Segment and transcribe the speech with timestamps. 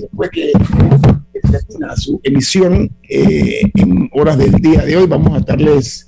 [0.01, 0.51] después que
[1.51, 6.07] termina su emisión eh, en horas del día de hoy, vamos a estarles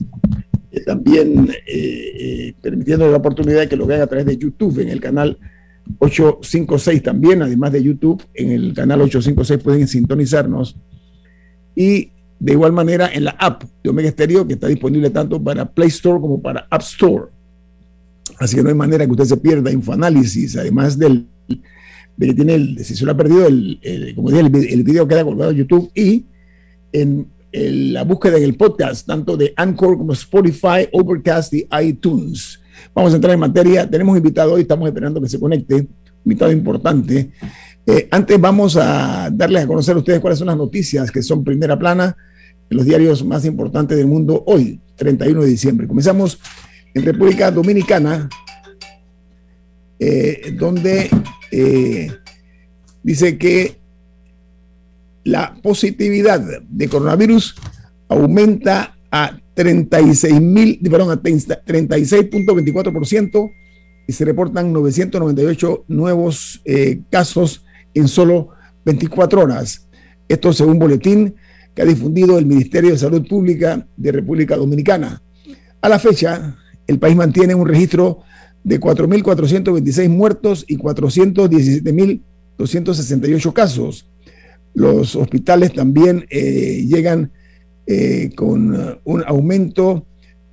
[0.76, 4.80] eh, también eh, eh, permitiendo la oportunidad de que lo vean a través de YouTube
[4.80, 5.38] en el canal
[6.00, 10.76] 856 también, además de YouTube, en el canal 856 pueden sintonizarnos.
[11.76, 15.66] Y de igual manera en la app de Omega Stereo, que está disponible tanto para
[15.72, 17.28] Play Store como para App Store.
[18.40, 21.28] Así que no hay manera que usted se pierda infoanálisis, además del,
[22.18, 23.80] de que tiene, el, si se lo ha perdido, el,
[24.14, 26.26] como dije, el, el video queda colgado en YouTube y
[26.92, 32.60] en la búsqueda en el podcast, tanto de Anchor como Spotify, Overcast y iTunes.
[32.94, 33.90] Vamos a entrar en materia.
[33.90, 35.88] Tenemos invitado hoy, estamos esperando que se conecte,
[36.26, 37.32] invitado importante.
[37.88, 41.44] Eh, antes vamos a darles a conocer a ustedes cuáles son las noticias que son
[41.44, 42.18] primera plana
[42.70, 45.88] en los diarios más importantes del mundo hoy, 31 de diciembre.
[45.88, 46.40] Comenzamos
[46.94, 48.28] en República Dominicana,
[50.00, 51.10] eh, donde
[51.52, 52.12] eh,
[53.04, 53.85] dice que
[55.26, 57.56] la positividad de coronavirus
[58.08, 63.52] aumenta a 36 mil, perdón, a 36.24%
[64.08, 67.66] y se reportan 998 nuevos eh, casos
[67.96, 68.50] en solo
[68.86, 69.90] 24 horas.
[70.28, 71.34] Esto según boletín
[71.74, 75.24] que ha difundido el Ministerio de Salud Pública de República Dominicana.
[75.82, 78.20] A la fecha, el país mantiene un registro
[78.64, 84.08] de 4.426 muertos y 417.268 casos
[84.76, 87.32] los hospitales también eh, llegan
[87.88, 90.06] eh, con uh, un aumento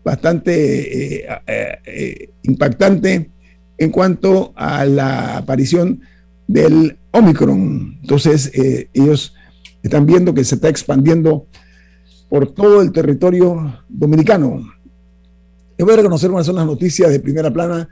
[0.05, 3.31] bastante eh, impactante
[3.79, 6.01] en cuanto a la aparición
[6.47, 7.99] del Omicron.
[8.01, 8.51] Entonces,
[8.93, 9.35] ellos
[9.83, 11.47] están viendo que se está expandiendo
[12.29, 14.61] por todo el territorio dominicano.
[15.79, 17.89] Yo voy a reconocer cuáles son las noticias de primera plana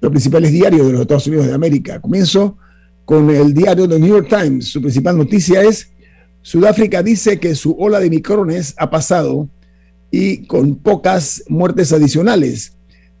[0.00, 1.98] los principales diarios de los Estados Unidos de América.
[1.98, 2.58] Comienzo
[3.04, 4.68] con el diario The New York Times.
[4.68, 5.90] Su principal noticia es,
[6.42, 9.48] Sudáfrica dice que su ola de micrones ha pasado
[10.10, 12.76] y con pocas muertes adicionales.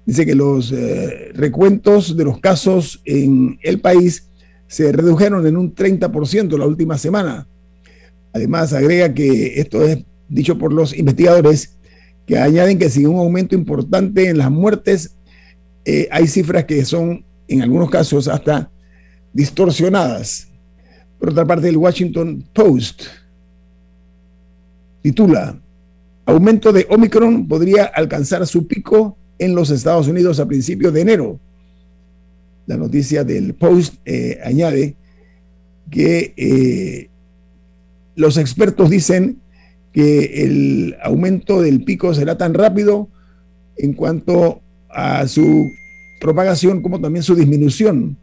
[0.06, 4.28] Dice que los eh, recuentos de los casos en el país
[4.66, 7.46] se redujeron en un 30% la última semana.
[8.32, 11.76] Además, agrega que esto es dicho por los investigadores
[12.26, 15.16] que añaden que sin un aumento importante en las muertes,
[15.84, 18.70] eh, hay cifras que son en algunos casos hasta
[19.34, 20.48] distorsionadas.
[21.18, 23.02] Por otra parte, el Washington Post
[25.02, 25.60] titula,
[26.24, 31.40] aumento de Omicron podría alcanzar su pico en los Estados Unidos a principios de enero.
[32.66, 34.96] La noticia del Post eh, añade
[35.90, 37.10] que eh,
[38.14, 39.42] los expertos dicen
[39.92, 43.10] que el aumento del pico será tan rápido
[43.76, 45.70] en cuanto a su
[46.20, 48.16] propagación como también su disminución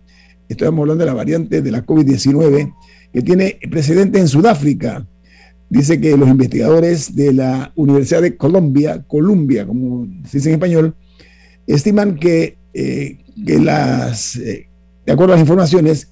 [0.51, 2.73] estamos hablando de la variante de la COVID-19,
[3.13, 5.05] que tiene precedente en Sudáfrica.
[5.69, 10.95] Dice que los investigadores de la Universidad de Colombia, Columbia, como se dice en español,
[11.65, 14.67] estiman que, eh, las, eh,
[15.05, 16.11] de acuerdo a las informaciones,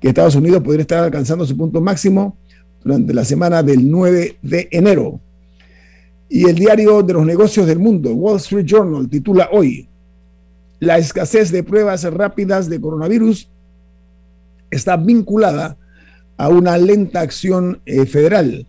[0.00, 2.36] que Estados Unidos podría estar alcanzando su punto máximo
[2.84, 5.20] durante la semana del 9 de enero.
[6.28, 9.88] Y el diario de los negocios del mundo, Wall Street Journal, titula hoy,
[10.78, 13.50] la escasez de pruebas rápidas de coronavirus
[14.70, 15.76] está vinculada
[16.36, 18.66] a una lenta acción eh, federal.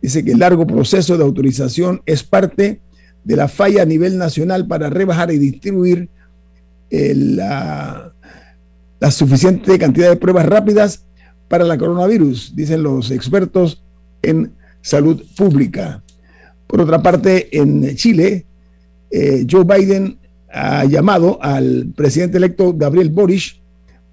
[0.00, 2.80] Dice que el largo proceso de autorización es parte
[3.24, 6.08] de la falla a nivel nacional para rebajar y distribuir
[6.90, 8.12] eh, la
[9.10, 11.04] suficiente cantidad de pruebas rápidas
[11.48, 13.82] para la coronavirus, dicen los expertos
[14.22, 16.02] en salud pública.
[16.66, 18.46] Por otra parte, en Chile,
[19.10, 20.18] eh, Joe Biden
[20.50, 23.61] ha llamado al presidente electo Gabriel Boric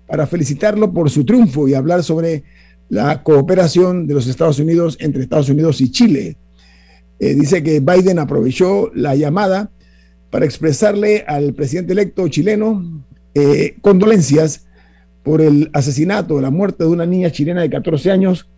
[0.09, 2.43] para felicitarlo por su triunfo y hablar sobre
[2.89, 6.35] la cooperación de los Estados Unidos entre Estados Unidos y Chile.
[7.19, 9.69] Eh, dice que Biden aprovechó la llamada
[10.31, 13.03] para expresarle al presidente electo chileno
[13.35, 14.65] eh, condolencias
[15.21, 18.49] por el asesinato, la muerte de una niña chilena de 14 años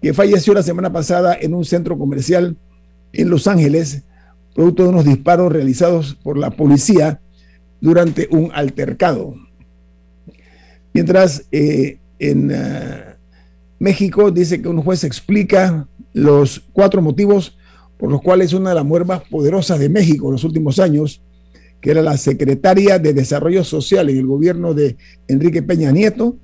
[0.00, 2.56] que falleció la semana pasada en un centro comercial
[3.12, 4.04] en Los Ángeles,
[4.54, 7.20] producto de unos disparos realizados por la policía
[7.80, 9.34] durante un altercado.
[10.96, 13.18] Mientras eh, en ah,
[13.78, 17.58] México dice que un juez explica los cuatro motivos
[17.98, 21.20] por los cuales una de las mujeres más poderosas de México en los últimos años,
[21.82, 24.96] que era la secretaria de Desarrollo Social en el gobierno de
[25.28, 26.38] Enrique Peña Nieto,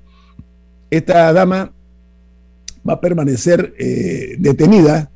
[0.91, 1.73] esta dama
[2.87, 5.09] va a permanecer eh, detenida.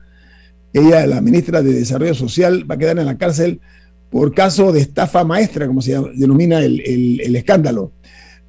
[0.74, 3.62] Ella, la ministra de Desarrollo Social, va a quedar en la cárcel
[4.10, 7.92] por caso de estafa maestra, como se denomina el, escándalo.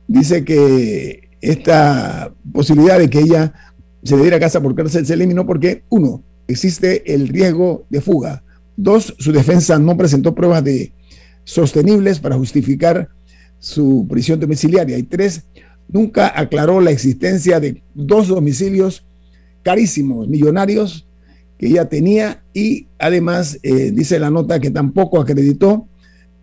[0.08, 3.52] Dice que esta posibilidad de que ella
[4.02, 8.42] se diera a casa por cárcel se eliminó porque, uno, existe el riesgo de fuga.
[8.76, 10.92] Dos, su defensa no presentó pruebas de
[11.44, 13.08] sostenibles para justificar
[13.58, 14.98] su prisión domiciliaria.
[14.98, 15.44] Y tres,
[15.88, 19.04] nunca aclaró la existencia de dos domicilios
[19.62, 21.06] carísimos, millonarios,
[21.58, 25.88] que ella tenía y además eh, dice la nota que tampoco acreditó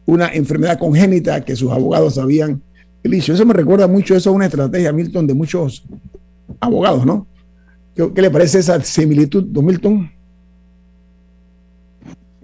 [0.05, 2.61] una enfermedad congénita que sus abogados habían
[3.11, 3.33] dicho.
[3.33, 5.83] Eso me recuerda mucho, eso es una estrategia, Milton, de muchos
[6.59, 7.27] abogados, ¿no?
[7.95, 10.11] ¿Qué, le parece esa similitud, don Milton?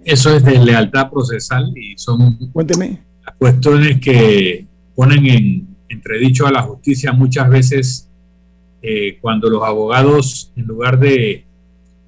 [0.04, 3.02] Eso es de lealtad procesal y son Cuénteme.
[3.24, 8.08] las cuestiones que ponen en entredicho a la justicia muchas veces
[8.80, 11.44] eh, cuando los abogados, en lugar de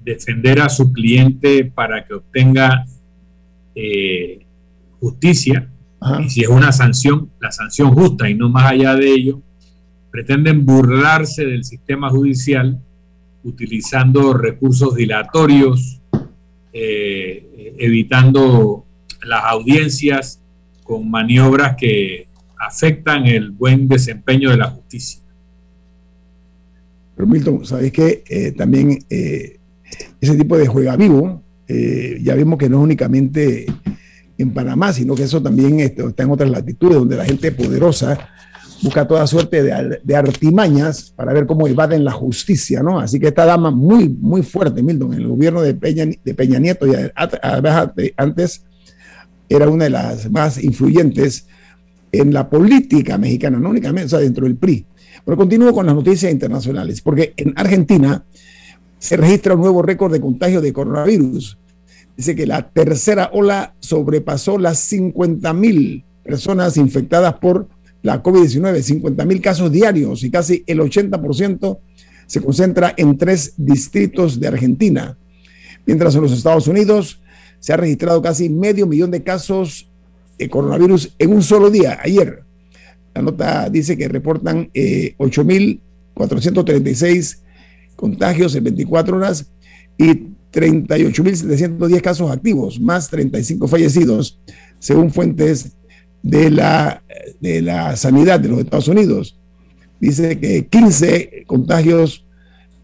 [0.03, 2.85] defender a su cliente para que obtenga
[3.73, 4.45] eh,
[4.99, 5.69] justicia,
[6.23, 9.41] y si es una sanción, la sanción justa y no más allá de ello,
[10.11, 12.79] pretenden burlarse del sistema judicial
[13.43, 16.01] utilizando recursos dilatorios,
[16.73, 18.85] eh, evitando
[19.23, 20.39] las audiencias
[20.83, 22.27] con maniobras que
[22.59, 25.21] afectan el buen desempeño de la justicia.
[27.15, 28.23] Pero Milton, ¿sabes qué?
[28.29, 33.65] Eh, también ese tipo de juega vivo, eh, ya vimos que no es únicamente
[34.37, 38.17] en Panamá, sino que eso también está en otras latitudes, donde la gente poderosa
[38.81, 42.99] busca toda suerte de, artimañas para ver cómo evaden la justicia, ¿no?
[42.99, 46.59] Así que esta dama muy, muy fuerte, Milton, en el gobierno de Peña, de Peña
[46.59, 46.93] Nieto, y
[48.17, 48.63] antes
[49.47, 51.47] era una de las más influyentes
[52.11, 54.85] en la política mexicana, no únicamente, o sea, dentro del PRI.
[55.23, 58.23] Pero continúo con las noticias internacionales, porque en Argentina
[58.99, 61.57] se registra un nuevo récord de contagio de coronavirus.
[62.15, 67.67] Dice que la tercera ola sobrepasó las 50 mil personas infectadas por
[68.01, 71.79] la COVID-19, 50 mil casos diarios y casi el 80%
[72.27, 75.17] se concentra en tres distritos de Argentina.
[75.85, 77.21] Mientras en los Estados Unidos
[77.59, 79.89] se ha registrado casi medio millón de casos
[80.37, 82.43] de coronavirus en un solo día, ayer.
[83.13, 87.39] La nota dice que reportan eh, 8.436
[87.95, 89.51] contagios en 24 horas
[89.97, 94.39] y 38.710 casos activos, más 35 fallecidos,
[94.79, 95.75] según fuentes
[96.23, 97.03] de la,
[97.41, 99.37] de la sanidad de los Estados Unidos.
[99.99, 102.25] Dice que 15 contagios,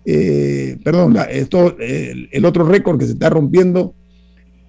[0.06, 3.96] eh, perdón, esto, el, otro récord que se está rompiendo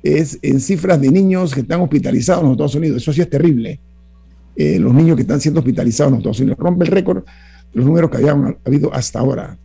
[0.03, 3.03] es en cifras de niños que están hospitalizados en los Estados Unidos.
[3.03, 3.81] Eso sí es terrible.
[4.55, 6.59] Eh, los niños que están siendo hospitalizados en los Estados Unidos.
[6.59, 7.31] Rompe el récord de
[7.73, 9.59] los números que habían habido hasta ahora.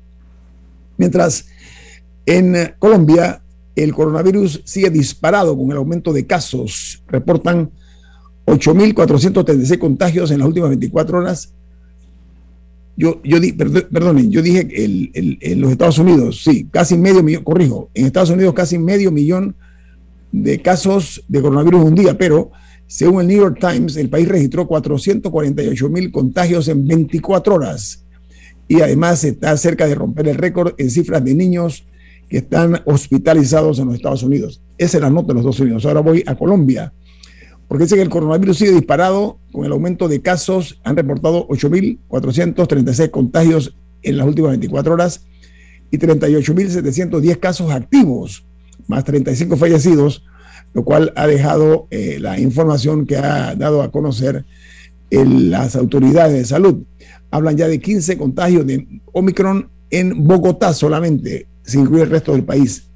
[0.98, 1.48] Mientras
[2.27, 3.41] en Colombia
[3.75, 7.01] el coronavirus sigue disparado con el aumento de casos.
[7.07, 7.72] Reportan
[8.46, 11.53] 8.436 contagios en las últimas 24 horas.
[12.98, 17.43] Yo, yo di, perdonen, yo dije que en los Estados Unidos, sí, casi medio millón,
[17.43, 19.55] corrijo, en Estados Unidos casi medio millón
[20.31, 22.51] de casos de coronavirus un día, pero
[22.88, 28.03] según el New York Times, el país registró 448 mil contagios en 24 horas
[28.67, 31.86] y además está cerca de romper el récord en cifras de niños
[32.29, 34.62] que están hospitalizados en los Estados Unidos.
[34.77, 35.86] Esa es la nota de los Estados Unidos.
[35.86, 36.93] Ahora voy a Colombia,
[37.67, 40.79] porque dice que el coronavirus sigue disparado con el aumento de casos.
[40.84, 45.25] Han reportado 8.436 contagios en las últimas 24 horas
[45.91, 48.46] y 38.710 casos activos,
[48.88, 50.24] más 35 fallecidos,
[50.74, 54.46] lo cual ha dejado eh, la información que ha dado a conocer
[55.10, 56.84] las autoridades de salud.
[57.31, 62.43] hablan ya de 15 contagios de Omicron en Bogotá solamente, sin incluir el resto del
[62.43, 62.89] país.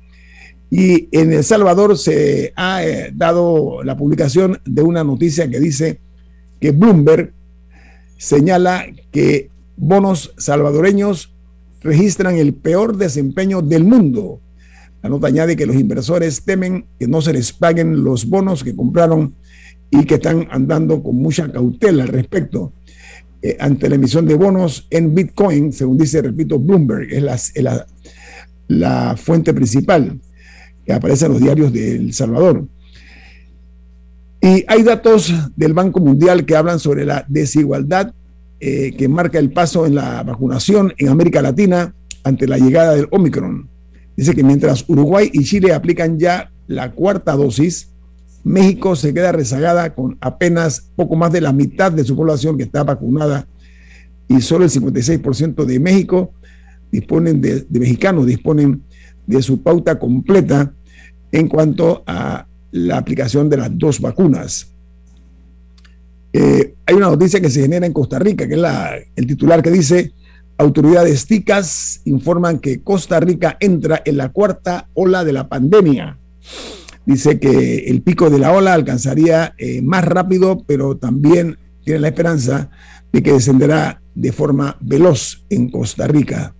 [0.71, 5.99] Y en El Salvador se ha eh, dado la publicación de una noticia que dice
[6.59, 7.33] que Bloomberg
[8.17, 11.33] señala que bonos salvadoreños
[11.81, 14.39] registran el peor desempeño del mundo.
[15.01, 18.75] La nota añade que los inversores temen que no se les paguen los bonos que
[18.75, 19.35] compraron
[19.89, 22.71] y que están andando con mucha cautela al respecto.
[23.41, 27.87] Eh, ante la emisión de bonos en Bitcoin, según dice, repito, Bloomberg, es la, la,
[29.17, 30.19] fuente principal
[30.85, 32.67] que aparece en los diarios de El Salvador.
[34.41, 38.13] Y hay datos del Banco Mundial que hablan sobre la desigualdad
[38.59, 43.07] eh, que marca el paso en la vacunación en América Latina ante la llegada del
[43.09, 43.67] Omicron.
[44.15, 47.89] Dice que mientras Uruguay y Chile aplican ya la cuarta dosis,
[48.43, 52.63] México se queda rezagada con apenas poco más de la mitad de su población que
[52.63, 53.47] está vacunada
[54.27, 56.31] y solo el 56% de México
[56.91, 58.83] disponen de, mexicanos disponen
[59.25, 60.73] de su pauta completa
[61.31, 64.67] en cuanto a la aplicación de las dos vacunas.
[66.33, 69.61] Eh, hay una noticia que se genera en Costa Rica, que es la, el titular
[69.61, 70.13] que dice,
[70.57, 76.17] autoridades ticas informan que Costa Rica entra en la cuarta ola de la pandemia.
[77.05, 82.09] Dice que el pico de la ola alcanzaría eh, más rápido, pero también tiene la
[82.09, 82.69] esperanza
[83.11, 86.53] de que descenderá de forma veloz en Costa Rica.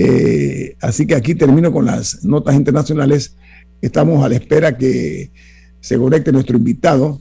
[0.00, 3.34] Eh, así que aquí termino con las notas internacionales.
[3.82, 5.32] Estamos a la espera que
[5.80, 7.20] se conecte nuestro invitado.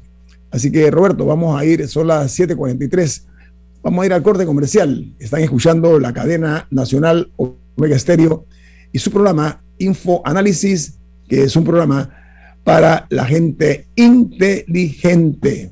[0.51, 3.25] Así que Roberto, vamos a ir, son las 7:43.
[3.81, 5.11] Vamos a ir al corte comercial.
[5.17, 8.45] Están escuchando la cadena nacional Omega Estéreo
[8.91, 12.11] y su programa Info Análisis, que es un programa
[12.63, 15.71] para la gente inteligente.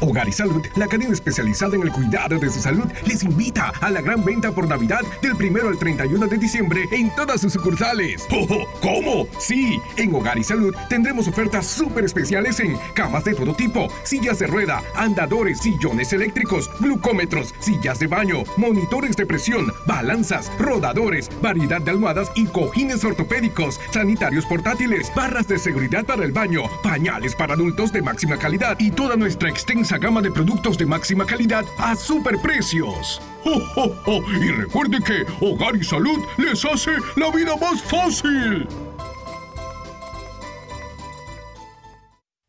[0.00, 3.90] Hogar y Salud, la cadena especializada en el cuidado de su salud, les invita a
[3.90, 8.26] la gran venta por Navidad del 1 al 31 de diciembre en todas sus sucursales.
[8.30, 13.54] ¡Oh, cómo Sí, en Hogar y Salud tendremos ofertas súper especiales en camas de todo
[13.54, 20.50] tipo, sillas de rueda, andadores, sillones eléctricos, glucómetros, sillas de baño, monitores de presión, balanzas,
[20.58, 26.62] rodadores, variedad de almohadas y cojines ortopédicos, sanitarios portátiles, barras de seguridad para el baño,
[26.82, 31.26] pañales para adultos de máxima calidad y toda nuestra extensa gama de productos de máxima
[31.26, 33.20] calidad a superprecios.
[33.44, 38.68] ¡Oh, Y recuerde que Hogar y Salud les hace la vida más fácil.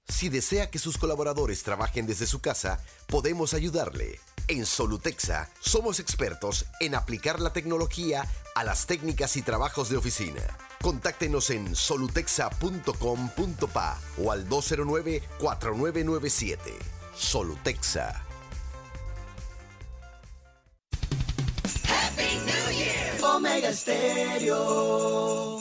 [0.07, 4.19] Si desea que sus colaboradores trabajen desde su casa, podemos ayudarle.
[4.47, 10.41] En Solutexa somos expertos en aplicar la tecnología a las técnicas y trabajos de oficina.
[10.81, 17.00] Contáctenos en solutexa.com.pa o al 209-4997.
[17.15, 18.23] Solutexa.
[21.87, 23.23] Happy New Year.
[23.23, 25.59] Omega Stereo.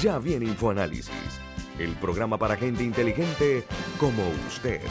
[0.00, 1.40] Ya viene InfoAnálisis,
[1.78, 3.64] el programa para gente inteligente
[3.98, 4.82] como usted.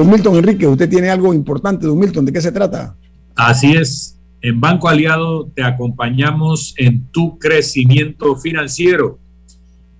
[0.00, 2.96] 'Don Milton Enrique, usted tiene algo importante, don Milton, ¿de qué se trata?
[3.36, 4.18] Así es.
[4.40, 9.18] En Banco Aliado te acompañamos en tu crecimiento financiero.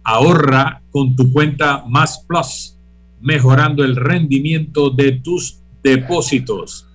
[0.03, 2.79] Ahorra con tu cuenta Más Plus,
[3.21, 6.87] mejorando el rendimiento de tus depósitos.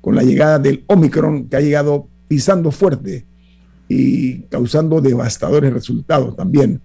[0.00, 3.26] con la llegada del Omicron que ha llegado pisando fuerte
[3.92, 6.80] y causando devastadores resultados también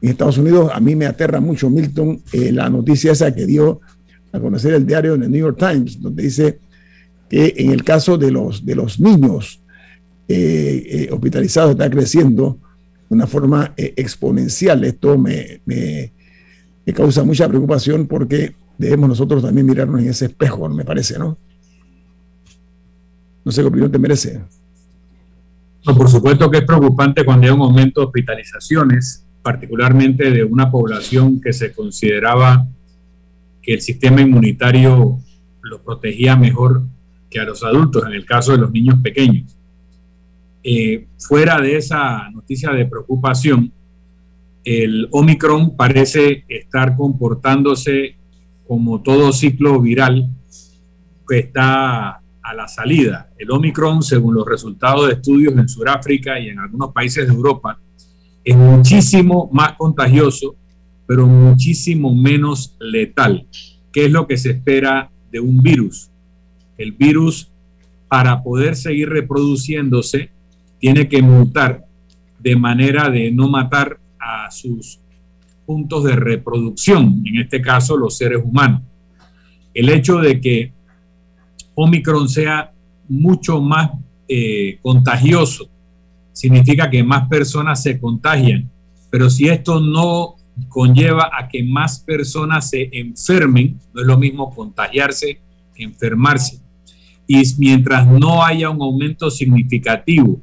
[0.00, 0.70] en Estados Unidos.
[0.72, 3.80] A mí me aterra mucho, Milton, eh, la noticia esa que dio
[4.32, 6.58] a conocer el diario el New York Times, donde dice
[7.28, 9.60] que en el caso de los, de los niños
[10.26, 12.58] eh, eh, hospitalizados está creciendo
[13.08, 14.84] de una forma exponencial.
[14.84, 16.12] Esto me, me,
[16.94, 21.36] causa mucha preocupación porque debemos nosotros también mirarnos en ese espejo, me parece, ¿no?
[23.44, 24.40] No sé qué opinión te merece.
[25.88, 30.70] No, por supuesto que es preocupante cuando hay un aumento de hospitalizaciones particularmente de una
[30.70, 32.66] población que se consideraba
[33.62, 35.18] que el sistema inmunitario
[35.62, 36.82] lo protegía mejor
[37.30, 39.56] que a los adultos, en el caso de los niños pequeños.
[40.62, 43.72] Eh, fuera de esa noticia de preocupación,
[44.64, 48.16] el Omicron parece estar comportándose
[48.66, 50.28] como todo ciclo viral
[51.26, 53.28] que está a la salida.
[53.36, 57.78] El Omicron, según los resultados de estudios en Sudáfrica y en algunos países de Europa,
[58.42, 60.56] es muchísimo más contagioso,
[61.06, 63.46] pero muchísimo menos letal.
[63.92, 66.10] ¿Qué es lo que se espera de un virus?
[66.78, 67.50] El virus,
[68.08, 70.30] para poder seguir reproduciéndose,
[70.78, 71.84] tiene que mutar
[72.38, 75.00] de manera de no matar a sus
[75.66, 78.80] puntos de reproducción, en este caso los seres humanos.
[79.74, 80.77] El hecho de que
[81.80, 82.72] Omicron sea
[83.08, 83.92] mucho más
[84.26, 85.70] eh, contagioso
[86.38, 88.70] significa que más personas se contagian.
[89.10, 90.36] Pero si esto no
[90.68, 95.40] conlleva a que más personas se enfermen, no es lo mismo contagiarse
[95.74, 96.60] que enfermarse.
[97.26, 100.40] Y mientras no haya un aumento significativo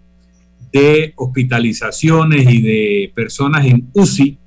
[0.71, 4.37] de hospitalizaciones y de personas en UCI,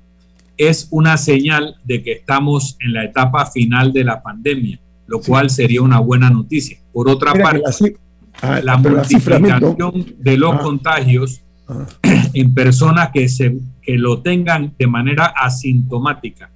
[0.55, 5.49] es una señal de que estamos en la etapa final de la pandemia, lo cual
[5.49, 6.78] sería una buena noticia.
[6.99, 7.95] Por otra parte,
[8.41, 10.59] Ah, la multiplicación de los ah.
[10.59, 11.85] contagios ah.
[12.33, 16.49] en personas que, se, que lo tengan de manera asintomática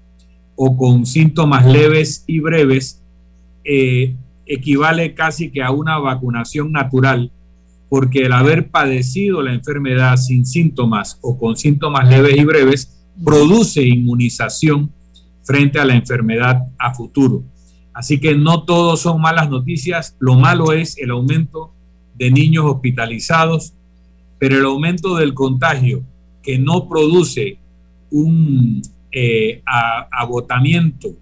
[0.55, 3.01] o con síntomas leves y breves
[3.63, 7.31] eh, equivale casi que a una vacunación natural,
[7.89, 13.83] porque el haber padecido la enfermedad sin síntomas o con síntomas leves y breves produce
[13.83, 14.91] inmunización
[15.43, 17.43] frente a la enfermedad a futuro.
[17.93, 21.73] Así que no todos son malas noticias, lo malo es el aumento
[22.15, 23.73] de niños hospitalizados,
[24.39, 26.03] pero el aumento del contagio
[26.41, 27.57] que no produce
[28.09, 29.61] un eh,
[30.11, 31.15] agotamiento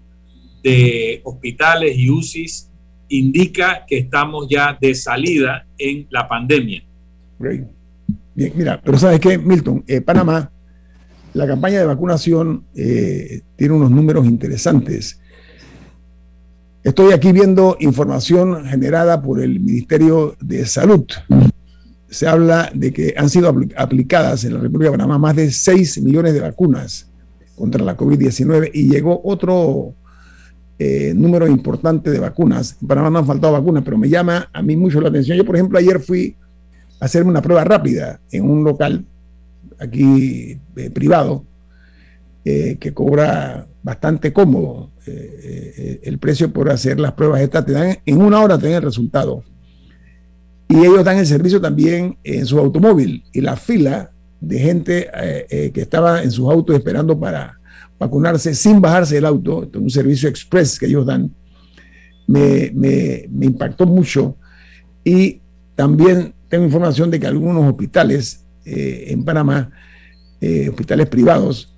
[0.62, 2.70] de hospitales y UCIs
[3.08, 6.82] indica que estamos ya de salida en la pandemia.
[7.38, 9.84] Bien, mira, pero ¿sabes qué, Milton?
[9.86, 10.50] Eh, Panamá,
[11.34, 15.20] la campaña de vacunación eh, tiene unos números interesantes.
[16.84, 21.04] Estoy aquí viendo información generada por el Ministerio de Salud.
[22.10, 26.02] Se habla de que han sido aplicadas en la República de Panamá más de 6
[26.02, 27.08] millones de vacunas
[27.54, 29.94] contra la COVID-19 y llegó otro
[30.76, 32.76] eh, número importante de vacunas.
[32.82, 35.38] En Panamá no han faltado vacunas, pero me llama a mí mucho la atención.
[35.38, 36.34] Yo, por ejemplo, ayer fui
[36.98, 39.04] a hacerme una prueba rápida en un local
[39.78, 41.44] aquí eh, privado
[42.44, 47.66] eh, que cobra bastante cómodo eh, eh, el precio por hacer las pruebas estas.
[47.66, 49.42] Te dan, en una hora te el resultado.
[50.68, 53.24] Y ellos dan el servicio también en su automóvil.
[53.32, 55.08] Y la fila de gente
[55.72, 57.60] que estaba en sus autos esperando para
[57.98, 61.32] vacunarse sin bajarse del auto, un servicio express que ellos dan,
[62.26, 64.36] me, me, me impactó mucho.
[65.04, 65.42] Y
[65.76, 69.70] también tengo información de que algunos hospitales en Panamá,
[70.70, 71.72] hospitales privados,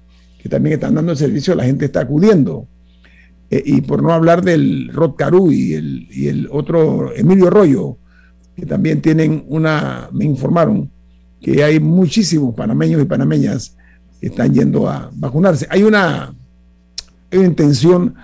[0.45, 2.69] que también están dando el servicio, la gente está acudiendo.
[3.49, 7.97] Eh, y por no hablar del Rod Caru y el, y el otro Emilio Rollo,
[8.55, 10.91] que también tienen una, me informaron
[11.41, 13.75] que hay muchísimos panameños y panameñas
[14.21, 15.67] que están yendo a vacunarse.
[15.71, 16.35] Hay una,
[17.31, 18.15] hay una intención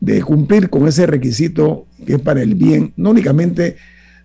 [0.00, 3.76] de cumplir con ese requisito que es para el bien, no únicamente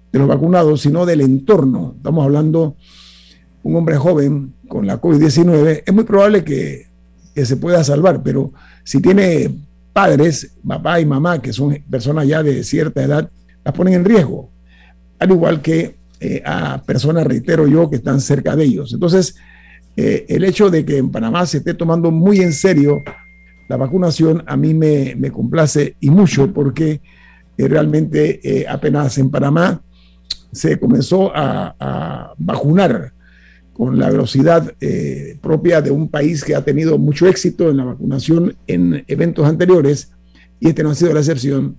[0.10, 1.96] de los vacunados, sino del entorno.
[1.98, 2.78] Estamos hablando
[3.64, 6.91] un hombre joven con la COVID-19, es muy probable que,
[7.34, 8.52] que se pueda salvar, pero
[8.84, 9.50] si tiene
[9.94, 13.30] padres, papá y mamá, que son personas ya de cierta edad,
[13.64, 14.50] las ponen en riesgo,
[15.20, 18.94] al igual que eh, a personas, reitero yo, que están cerca de ellos.
[18.94, 19.36] Entonces,
[19.96, 23.00] eh, el hecho de que en Panamá se esté tomando muy en serio
[23.68, 27.02] la vacunación, a mí me, complace y mucho porque
[27.58, 29.82] eh, realmente apenas en Panamá
[30.52, 33.14] se comenzó a vacunar
[33.82, 34.76] con la velocidad
[35.42, 40.12] propia de un país que ha tenido mucho éxito en la vacunación en eventos anteriores,
[40.60, 41.78] y este no ha sido la excepción,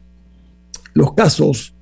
[0.94, 1.76] los casos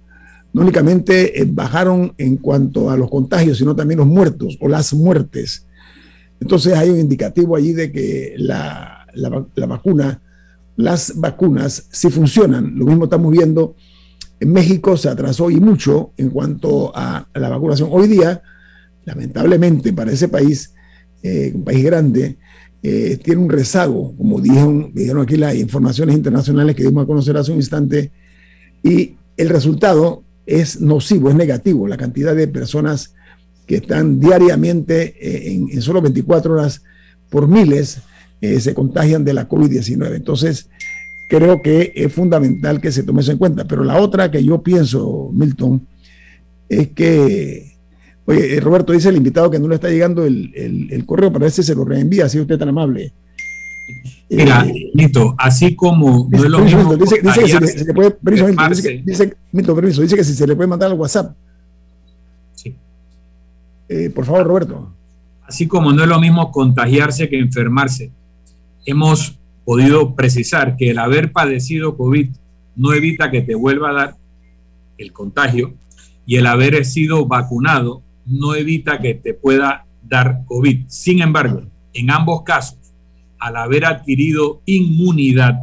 [0.52, 4.92] no únicamente eh, bajaron en cuanto a los contagios, sino también los muertos o las
[4.92, 5.66] muertes.
[6.38, 9.06] Entonces hay un indicativo allí de que la,
[9.66, 10.20] vacuna,
[10.76, 12.74] las vacunas sí funcionan.
[12.76, 13.74] Lo mismo estamos viendo
[14.38, 17.88] en México, se atrasó y mucho en cuanto a la vacunación.
[17.90, 18.42] Hoy día,
[19.10, 20.72] lamentablemente para ese país,
[21.22, 22.38] eh, un país grande,
[22.82, 27.36] eh, tiene un rezago, como dijeron, dijeron aquí las informaciones internacionales que dimos a conocer
[27.36, 28.12] hace un instante,
[28.82, 31.86] y el resultado es nocivo, es negativo.
[31.86, 33.14] La cantidad de personas
[33.66, 36.82] que están diariamente eh, en, solo 24 horas
[37.28, 38.00] por miles
[38.40, 40.16] eh, se contagian de la COVID-19.
[40.16, 40.68] Entonces,
[41.28, 43.66] creo que es fundamental que se tome eso en cuenta.
[43.66, 45.86] Pero la otra que yo pienso, Milton,
[46.68, 47.69] es que,
[48.26, 50.52] oye, eh, Roberto dice el invitado que no le está llegando el,
[50.90, 53.12] el correo, para ese se lo reenvía, si usted tan amable.
[54.28, 56.96] Mira, Mito, así como no es lo mismo.
[56.96, 58.46] Dice, que se, le puede, permiso,
[59.04, 61.34] dice, Mito, permiso, dice que si se le puede mandar al WhatsApp.
[62.54, 62.76] Sí.
[63.88, 64.94] Eh, por favor, Roberto.
[65.42, 68.12] Así como no es lo mismo contagiarse que enfermarse,
[68.86, 72.28] hemos podido precisar que el haber padecido COVID
[72.76, 74.16] no evita que te vuelva a dar
[74.96, 75.74] el contagio
[76.24, 80.84] y el haber sido vacunado no evita que te pueda dar COVID.
[80.86, 81.62] Sin embargo,
[81.92, 82.78] en ambos casos,
[83.38, 85.58] al haber adquirido inmunidad,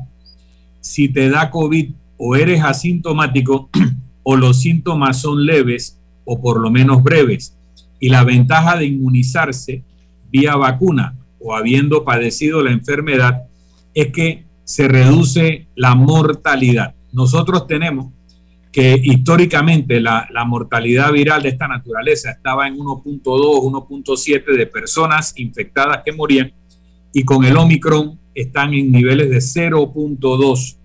[0.82, 3.70] si te da COVID o eres asintomático
[4.24, 7.56] o los síntomas son leves o por lo menos breves.
[8.00, 9.84] Y la ventaja de inmunizarse
[10.30, 13.44] vía vacuna o habiendo padecido la enfermedad
[13.94, 16.96] es que se reduce la mortalidad.
[17.14, 18.12] Nosotros tenemos
[18.78, 25.34] que históricamente la, la, mortalidad viral de esta naturaleza estaba en 1.2, 1.7 de personas
[25.36, 26.54] infectadas que morían
[27.12, 30.78] y con el Omicron están en niveles de 0.2.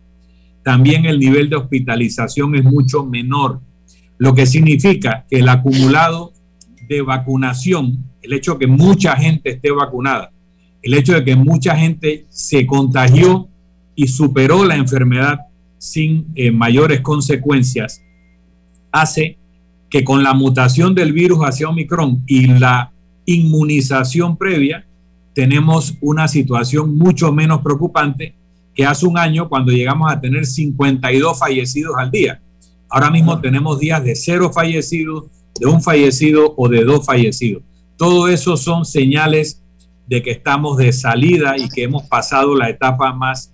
[0.62, 3.60] También el nivel de hospitalización es mucho menor,
[4.16, 6.32] lo que significa que el acumulado
[6.88, 10.32] de vacunación, el hecho de que mucha gente esté vacunada,
[10.80, 13.50] el hecho de que mucha gente se contagió
[13.94, 15.40] y superó la enfermedad
[15.82, 18.04] sin eh, mayores consecuencias,
[18.92, 19.36] hace
[19.90, 22.92] que con la mutación del virus hacia Omicron y la
[23.26, 24.86] inmunización previa,
[25.34, 28.36] tenemos una situación mucho menos preocupante
[28.76, 32.40] que hace un año cuando llegamos a tener 52 fallecidos al día.
[32.88, 35.24] Ahora mismo tenemos días de cero fallecidos,
[35.58, 37.64] de un fallecido o de dos fallecidos.
[37.96, 39.60] Todo eso son señales
[40.06, 43.51] de que estamos de salida y que hemos pasado la etapa más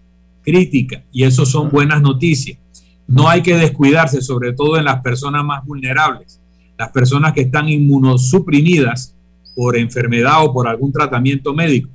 [0.48, 2.58] crítica y eso son buenas noticias.
[3.06, 6.40] No hay que descuidarse, sobre todo en las personas más vulnerables,
[6.78, 9.14] las personas que están inmunosuprimidas
[9.54, 11.90] por enfermedad o por algún tratamiento médico.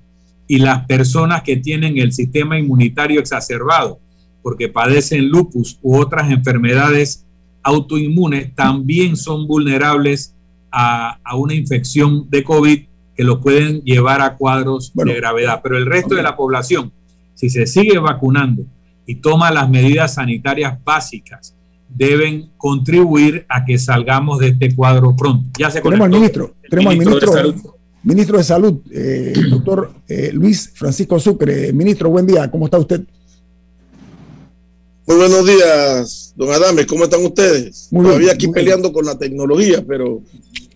[0.47, 3.99] Y las personas que tienen el sistema inmunitario exacerbado
[4.43, 7.25] porque padecen lupus u otras enfermedades
[7.63, 10.35] autoinmunes también son vulnerables
[10.71, 12.79] a, una infección de COVID
[13.15, 15.61] que los pueden llevar a cuadros de gravedad.
[15.63, 16.91] Pero el resto de la población,
[17.43, 18.63] si se sigue vacunando
[19.05, 21.53] y toma las medidas sanitarias básicas,
[21.89, 25.49] deben contribuir a que salgamos de este cuadro pronto.
[25.59, 29.93] Ya se Tenemos al ministro, tenemos ministro, ministro, de Salud, ministro de Salud eh, doctor
[30.07, 31.73] eh, Luis Francisco Sucre.
[31.73, 33.01] Ministro, buen día, ¿cómo está usted?
[35.05, 37.89] Muy buenos días, don Adame, ¿cómo están ustedes?
[37.91, 40.21] Muy Todavía aquí peleando con la tecnología, pero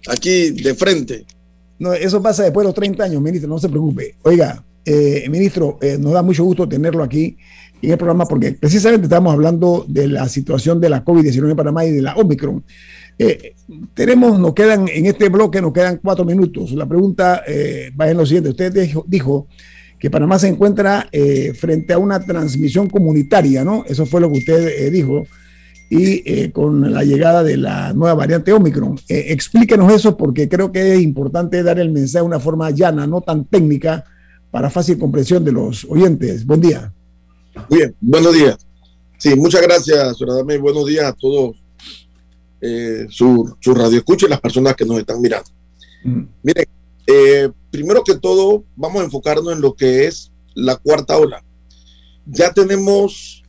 [0.09, 1.25] aquí de frente.
[1.79, 4.15] No, eso pasa después de los 30 años, ministro, no se preocupe.
[4.23, 7.37] Oiga, eh, ministro, nos da mucho gusto tenerlo aquí
[7.81, 11.85] en el programa porque precisamente estamos hablando de la situación de la COVID-19 en Panamá
[11.85, 12.63] y de la Omicron.
[13.19, 13.55] Eh,
[13.93, 16.71] tenemos, nos quedan en este bloque, nos quedan cuatro minutos.
[16.71, 18.49] La pregunta eh, va en lo siguiente.
[18.49, 19.47] Usted dijo,
[19.99, 23.83] que Panamá se encuentra eh, frente a una transmisión comunitaria, ¿no?
[23.87, 25.25] Eso fue lo que usted dijo.
[25.89, 28.99] Y con la llegada de la nueva variante Omicron.
[29.07, 33.21] explíquenos eso porque creo que es importante dar el mensaje de una forma llana, no
[33.21, 34.03] tan técnica,
[34.51, 36.45] para fácil comprensión de los oyentes.
[36.45, 36.93] Buen día.
[37.69, 38.57] Bien, buenos días.
[39.17, 40.57] Sí, muchas gracias, señora Dame.
[40.57, 41.55] Buenos días a todos
[42.61, 45.49] eh, su, su, radio escucha y las personas que nos están mirando.
[46.03, 46.23] Mm.
[46.43, 46.65] Miren,
[47.09, 51.41] Eh, primero que todo, vamos a enfocarnos en lo que es la cuarta ola.
[52.25, 53.43] Ya tenemos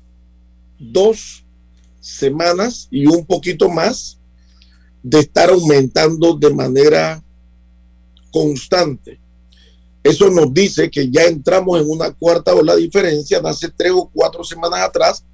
[0.79, 1.45] dos
[1.99, 4.21] semanas y un poquito más
[5.03, 7.23] de estar aumentando de manera
[8.31, 9.19] constante.
[10.03, 14.11] Eso nos dice que ya entramos en una cuarta ola, diferencia de hace tres o
[14.13, 15.25] cuatro semanas atrás,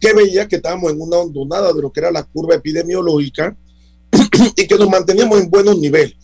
[0.00, 3.56] que veía que estábamos en una hondonada de lo que era la curva epidemiológica
[4.56, 6.16] y que nos manteníamos en buenos niveles.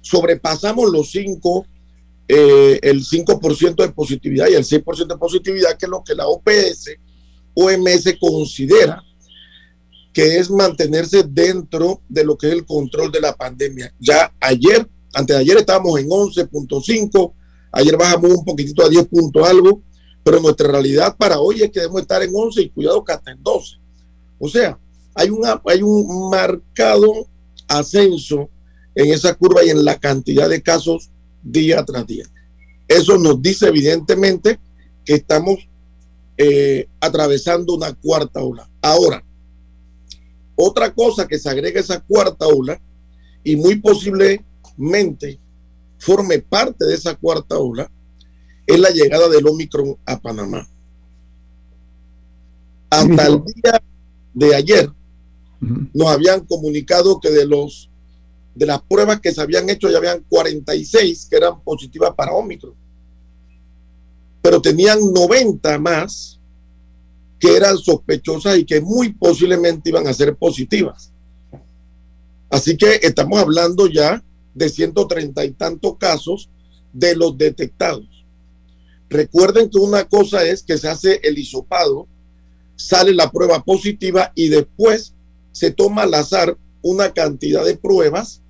[0.00, 1.66] Sobrepasamos los 5,
[2.28, 6.26] eh, el 5% de positividad y el 6% de positividad, que es lo que la
[6.26, 6.90] OPS,
[7.54, 9.02] OMS considera
[10.12, 13.94] que es mantenerse dentro de lo que es el control de la pandemia.
[14.00, 17.32] Ya ayer, antes de ayer estábamos en 11.5,
[17.72, 19.82] ayer bajamos un poquitito a 10 puntos algo,
[20.22, 23.30] pero nuestra realidad para hoy es que debemos estar en 11 y cuidado que hasta
[23.30, 23.76] en 12.
[24.38, 24.78] O sea,
[25.14, 27.26] hay, una, hay un marcado
[27.66, 28.48] ascenso
[28.94, 31.10] en esa curva y en la cantidad de casos
[31.42, 32.26] día tras día.
[32.86, 34.58] Eso nos dice evidentemente
[35.04, 35.68] que estamos
[36.36, 38.68] eh, atravesando una cuarta ola.
[38.80, 39.24] Ahora,
[40.56, 42.80] otra cosa que se agrega a esa cuarta ola
[43.44, 43.76] y muy
[44.78, 45.38] posiblemente
[45.98, 47.90] forme parte de esa cuarta ola
[48.66, 50.66] es la llegada del Omicron a Panamá.
[52.90, 53.82] Hasta el día
[54.32, 54.90] de ayer,
[55.60, 57.90] nos habían comunicado que de los
[58.54, 62.74] de las pruebas que se habían hecho ya habían 46 que eran positivas para Omicron.
[64.42, 66.40] Pero tenían 90 más
[67.38, 71.12] que eran sospechosas y que muy posiblemente iban a ser positivas.
[72.50, 74.22] Así que estamos hablando ya
[74.58, 76.50] de 130 y tantos casos
[76.92, 78.06] de los detectados.
[79.08, 82.06] Recuerden que una cosa es que se hace el hisopado,
[82.76, 85.14] sale la prueba positiva y después
[85.52, 88.42] se toma al azar una cantidad de pruebas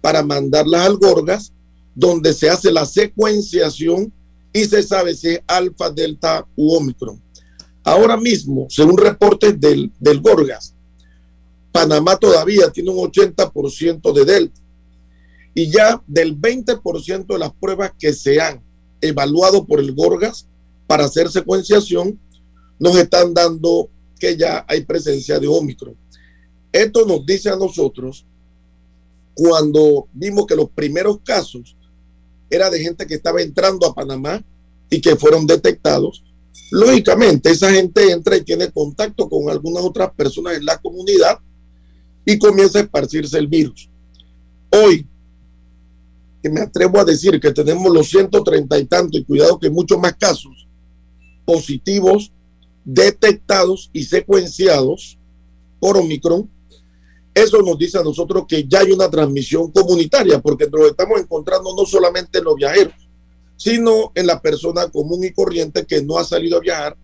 [0.00, 1.52] para mandarlas al Gorgas,
[1.94, 4.12] donde se hace la secuenciación
[4.52, 7.20] y se sabe si es alfa, delta u omicron.
[7.84, 10.74] Ahora mismo, según reportes del, del Gorgas,
[11.72, 14.60] Panamá todavía tiene un 80% de delta.
[15.58, 18.62] Y ya del 20% de las pruebas que se han
[19.00, 20.46] evaluado por el Gorgas
[20.86, 22.16] para hacer secuenciación,
[22.78, 23.90] nos están dando
[24.20, 25.96] que ya hay presencia de Omicron.
[26.70, 28.24] Esto nos dice a nosotros,
[29.34, 31.76] cuando vimos que los primeros casos
[32.48, 34.40] era de gente que estaba entrando a Panamá
[34.88, 36.22] y que fueron detectados,
[36.70, 41.40] lógicamente esa gente entra y tiene contacto con algunas otras personas en la comunidad
[42.24, 43.90] y comienza a esparcirse el virus.
[44.70, 45.04] Hoy,
[46.42, 49.98] que me atrevo a decir que tenemos los 130 y tanto, y cuidado que muchos
[49.98, 50.68] más casos
[51.44, 52.32] positivos
[52.84, 55.18] detectados y secuenciados
[55.80, 56.50] por Omicron,
[57.34, 61.74] eso nos dice a nosotros que ya hay una transmisión comunitaria, porque nos estamos encontrando
[61.76, 62.94] no solamente en los viajeros,
[63.56, 66.96] sino en la persona común y corriente que no ha salido a viajar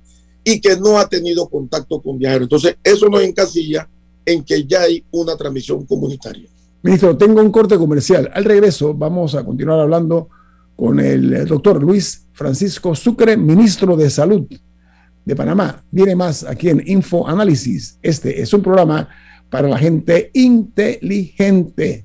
[0.42, 2.46] y que no ha tenido contacto con viajeros.
[2.46, 3.88] Entonces, eso nos encasilla
[4.24, 6.48] en que ya hay una transmisión comunitaria.
[6.84, 8.30] Ministro, tengo un corte comercial.
[8.34, 10.28] Al regreso vamos a continuar hablando
[10.76, 14.46] con el doctor Luis Francisco Sucre, ministro de Salud
[15.24, 15.82] de Panamá.
[15.90, 17.98] Viene más aquí en Info Análisis.
[18.02, 19.08] Este es un programa
[19.48, 22.04] para la gente inteligente.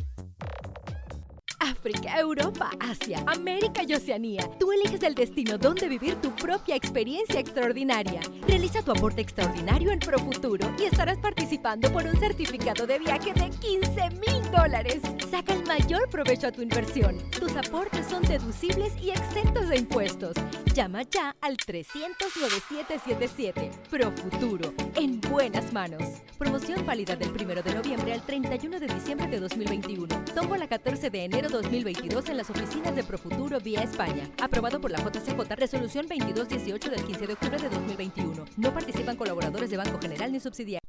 [1.71, 4.49] África, Europa, Asia, América y Oceanía.
[4.59, 8.19] Tú eliges el destino donde vivir tu propia experiencia extraordinaria.
[8.45, 13.49] Realiza tu aporte extraordinario en Profuturo y estarás participando por un certificado de viaje de
[13.49, 14.99] 15 mil dólares.
[15.29, 17.17] Saca el mayor provecho a tu inversión.
[17.39, 20.33] Tus aportes son deducibles y exentos de impuestos.
[20.73, 23.69] Llama ya al 300-9777.
[23.89, 26.03] Profuturo, en buenas manos.
[26.37, 30.07] Promoción válida del 1 de noviembre al 31 de diciembre de 2021.
[30.35, 34.29] Tomo la 14 de enero 2022 en las oficinas de Profuturo vía España.
[34.41, 38.45] Aprobado por la JCJ, resolución 2218 del 15 de octubre de 2021.
[38.57, 40.81] No participan colaboradores de Banco General ni subsidiarios.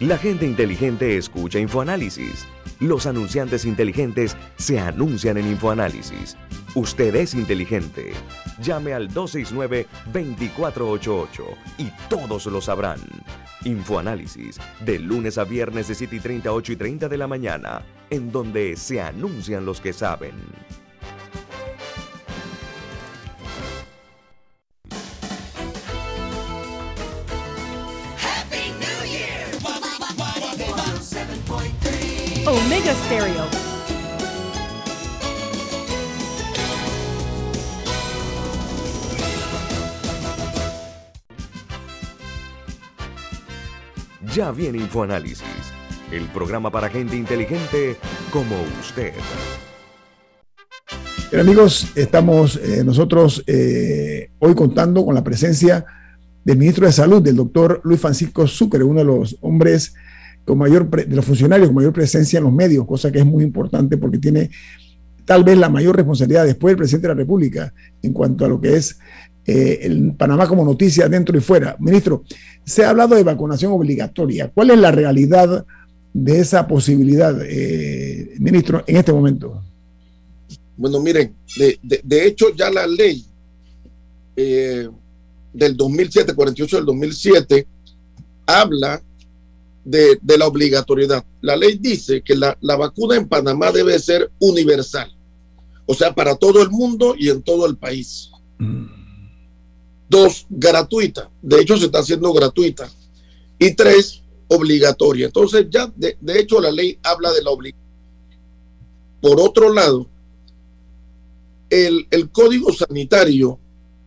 [0.00, 2.46] La gente inteligente escucha InfoAnálisis.
[2.80, 6.36] Los anunciantes inteligentes se anuncian en InfoAnálisis.
[6.74, 8.12] Usted es inteligente.
[8.60, 11.28] Llame al 269-2488
[11.78, 12.98] y todos lo sabrán.
[13.62, 17.82] Infoanálisis, de lunes a viernes de 7 y 30, 8 y 30 de la mañana,
[18.10, 20.34] en donde se anuncian los que saben.
[28.18, 29.46] Happy New Year.
[32.46, 33.73] Omega Stereo.
[44.34, 45.44] Ya viene InfoAnálisis,
[46.10, 47.96] el programa para gente inteligente
[48.32, 49.12] como usted.
[51.30, 55.86] Bien, amigos, estamos eh, nosotros eh, hoy contando con la presencia
[56.44, 59.94] del ministro de Salud, del doctor Luis Francisco Sucre, uno de los hombres
[60.44, 63.44] con mayor, de los funcionarios con mayor presencia en los medios, cosa que es muy
[63.44, 64.50] importante porque tiene
[65.24, 68.60] tal vez la mayor responsabilidad después del presidente de la República en cuanto a lo
[68.60, 68.98] que es
[69.46, 71.76] eh, el Panamá como noticia dentro y fuera.
[71.78, 72.24] Ministro,
[72.64, 74.50] se ha hablado de vacunación obligatoria.
[74.52, 75.66] ¿Cuál es la realidad
[76.14, 79.62] de esa posibilidad, eh, ministro, en este momento?
[80.76, 83.24] Bueno, miren, de, de, de hecho ya la ley
[84.36, 84.88] eh,
[85.52, 87.66] del 2007, 48 del 2007,
[88.46, 89.02] habla
[89.84, 91.24] de, de, la obligatoriedad.
[91.42, 95.14] La ley dice que la, la vacuna en Panamá debe ser universal,
[95.84, 98.30] o sea, para todo el mundo y en todo el país.
[98.58, 99.03] Mm.
[100.14, 101.28] Dos, gratuita.
[101.42, 102.88] De hecho, se está haciendo gratuita.
[103.58, 105.26] Y tres, obligatoria.
[105.26, 107.90] Entonces, ya de, de hecho, la ley habla de la obligación.
[109.20, 110.06] Por otro lado,
[111.68, 113.58] el, el código sanitario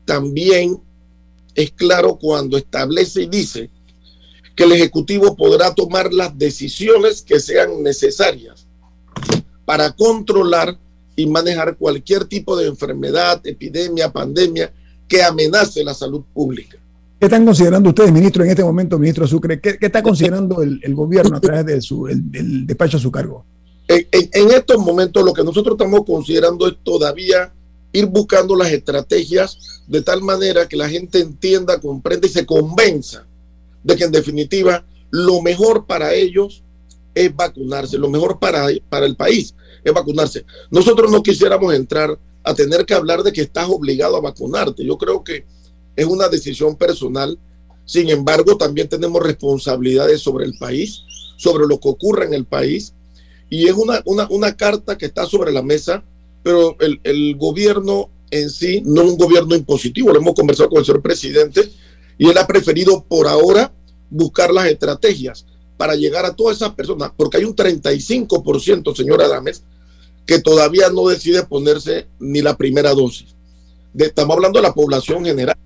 [0.06, 0.82] también
[1.54, 3.70] es claro cuando establece y dice
[4.56, 8.65] que el Ejecutivo podrá tomar las decisiones que sean necesarias
[9.65, 10.80] para controlar
[11.17, 14.72] y manejar cualquier tipo de enfermedad, epidemia, pandemia
[15.08, 16.78] que amenace la salud pública.
[17.20, 19.60] ¿Qué están considerando ustedes, ministro, en este momento, ministro Sucre?
[19.60, 23.00] ¿Qué, qué está considerando el, el, gobierno a través de su, el, el despacho a
[23.00, 23.43] su cargo?
[23.88, 27.52] En, en, en, estos momentos lo que nosotros estamos considerando es todavía
[27.91, 33.26] ir buscando las estrategias de tal manera que la gente entienda, comprenda y se convenza
[33.84, 36.63] de que en definitiva lo mejor para ellos
[37.15, 40.46] es vacunarse, lo mejor para, para el país es vacunarse.
[40.70, 44.86] Nosotros no quisiéramos entrar a tener que hablar de que estás obligado a vacunarte.
[44.86, 45.45] Yo creo que
[45.95, 47.38] es una decisión personal.
[47.86, 51.03] Sin embargo, también tenemos responsabilidades sobre el país,
[51.38, 52.93] sobre lo que ocurre en el país.
[53.49, 56.03] Y es una, una, una carta que está sobre la mesa,
[56.41, 60.86] pero el, el gobierno en sí, no un gobierno impositivo, lo hemos conversado con el
[60.86, 61.69] señor presidente,
[62.17, 63.73] y él ha preferido por ahora
[64.10, 65.45] buscar las estrategias
[65.77, 69.63] para llegar a todas esas personas, porque hay un 35%, señor Adames,
[70.27, 73.33] que todavía no decide ponerse ni la primera dosis.
[73.93, 75.57] De, estamos hablando de la población general,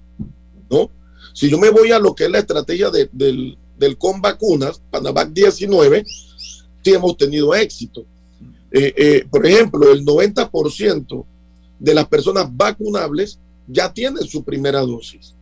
[0.70, 0.90] ¿no?
[1.34, 4.82] Si yo me voy a lo que es la estrategia de, del, del con vacunas,
[4.92, 8.06] Panavac 19, sí hemos tenido éxito.
[8.72, 11.26] Eh, eh, por ejemplo, el 90%
[11.80, 15.34] de las personas vacunables ya tienen su primera dosis.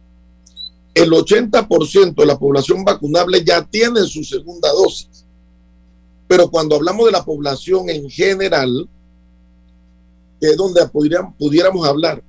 [0.94, 5.26] El 80% de la población vacunable ya tiene su segunda dosis.
[6.28, 8.88] Pero cuando hablamos de la población en general,
[10.40, 12.24] que es donde pudiéramos, pudiéramos hablar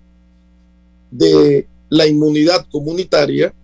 [1.11, 3.55] de la inmunidad comunitaria,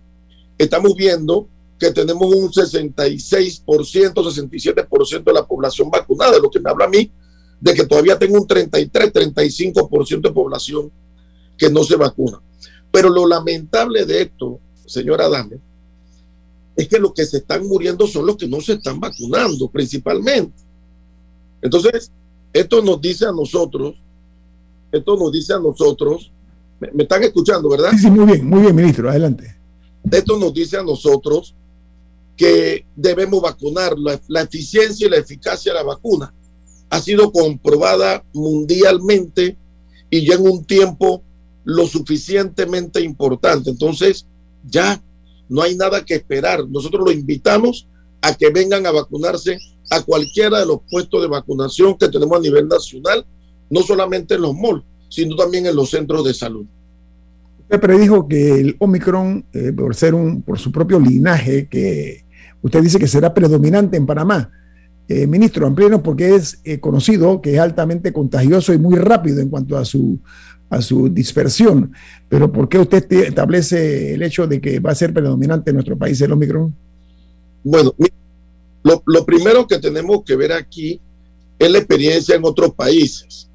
[0.57, 1.47] estamos viendo
[1.79, 7.11] que tenemos un 66%, 67% de la población vacunada, lo que me habla a mí
[7.59, 10.91] de que todavía tengo un 33, 35% de población
[11.57, 12.39] que no se vacuna.
[12.91, 15.59] Pero lo lamentable de esto, señora Adame,
[16.75, 20.53] es que los que se están muriendo son los que no se están vacunando principalmente.
[21.61, 22.11] Entonces,
[22.53, 23.95] esto nos dice a nosotros,
[24.91, 26.31] esto nos dice a nosotros,
[26.79, 27.91] me, me están escuchando, ¿verdad?
[27.91, 29.55] Sí, sí, muy bien, muy bien, ministro, adelante.
[30.11, 31.55] Esto nos dice a nosotros
[32.35, 36.33] que debemos vacunar la, la eficiencia y la eficacia de la vacuna
[36.89, 39.57] ha sido comprobada mundialmente
[40.09, 41.21] y ya en un tiempo
[41.65, 43.69] lo suficientemente importante.
[43.69, 44.25] Entonces,
[44.65, 45.01] ya
[45.49, 46.67] no hay nada que esperar.
[46.69, 47.87] Nosotros lo invitamos
[48.21, 49.57] a que vengan a vacunarse
[49.89, 53.25] a cualquiera de los puestos de vacunación que tenemos a nivel nacional,
[53.69, 56.65] no solamente en los malls, sino también en los centros de salud.
[57.61, 62.23] Usted predijo que el Omicron, eh, por ser un, por su propio linaje, que
[62.61, 64.49] usted dice que será predominante en Panamá.
[65.09, 69.49] Eh, ministro, amplíenos porque es eh, conocido que es altamente contagioso y muy rápido en
[69.49, 70.19] cuanto a su,
[70.69, 71.93] a su dispersión.
[72.29, 75.97] Pero ¿por qué usted establece el hecho de que va a ser predominante en nuestro
[75.97, 76.73] país el Omicron?
[77.63, 77.93] Bueno,
[78.83, 81.01] lo, lo primero que tenemos que ver aquí
[81.59, 83.46] es la experiencia en otros países.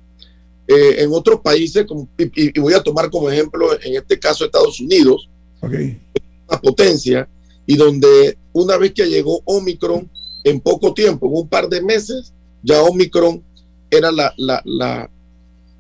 [0.66, 4.44] Eh, en otros países, como, y, y, voy a tomar como ejemplo en este caso
[4.44, 5.28] Estados Unidos,
[5.60, 6.00] okay.
[6.48, 7.28] una potencia,
[7.66, 10.08] y donde una vez que llegó Omicron,
[10.44, 12.32] en poco tiempo, en un par de meses,
[12.62, 13.42] ya Omicron
[13.90, 15.10] era la, la, la,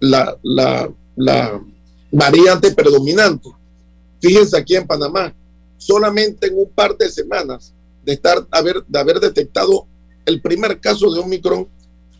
[0.00, 1.60] la, la, la
[2.10, 3.48] variante predominante.
[4.20, 5.34] Fíjense aquí en Panamá,
[5.78, 7.72] solamente en un par de semanas
[8.04, 9.86] de estar haber, de haber detectado
[10.26, 11.68] el primer caso de Omicron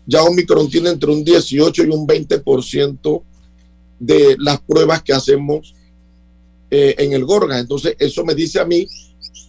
[0.06, 3.22] ya Omicron tiene entre un 18 y un 20%
[3.98, 5.74] de las pruebas que hacemos
[6.70, 7.58] eh, en el Gorga.
[7.58, 8.86] Entonces, eso me dice a mí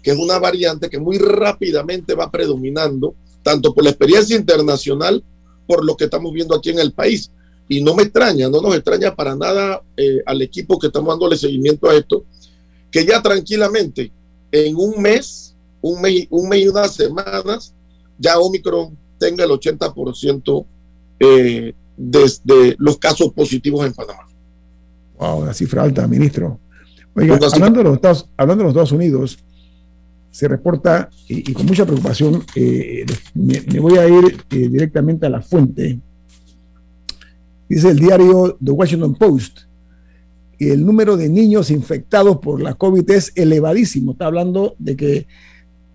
[0.03, 5.23] que es una variante que muy rápidamente va predominando, tanto por la experiencia internacional,
[5.65, 7.31] por lo que estamos viendo aquí en el país.
[7.69, 11.37] Y no me extraña, no nos extraña para nada eh, al equipo que estamos dándole
[11.37, 12.25] seguimiento a esto,
[12.91, 14.11] que ya tranquilamente
[14.51, 17.73] en un mes, un mes, un mes y unas semanas,
[18.19, 20.65] ya Omicron tenga el 80%
[21.19, 24.27] eh, desde los casos positivos en Panamá.
[25.17, 26.59] Wow, una cifra alta, ministro.
[27.15, 29.39] Oiga, hablando de, los Estados, hablando de los Estados Unidos,
[30.29, 33.05] se reporta, y, con mucha preocupación, eh,
[33.35, 35.99] me, voy a ir eh, directamente a la fuente.
[37.69, 39.59] Dice el diario The Washington Post,
[40.59, 44.13] el número de niños infectados por la COVID es elevadísimo.
[44.13, 45.27] Está hablando de que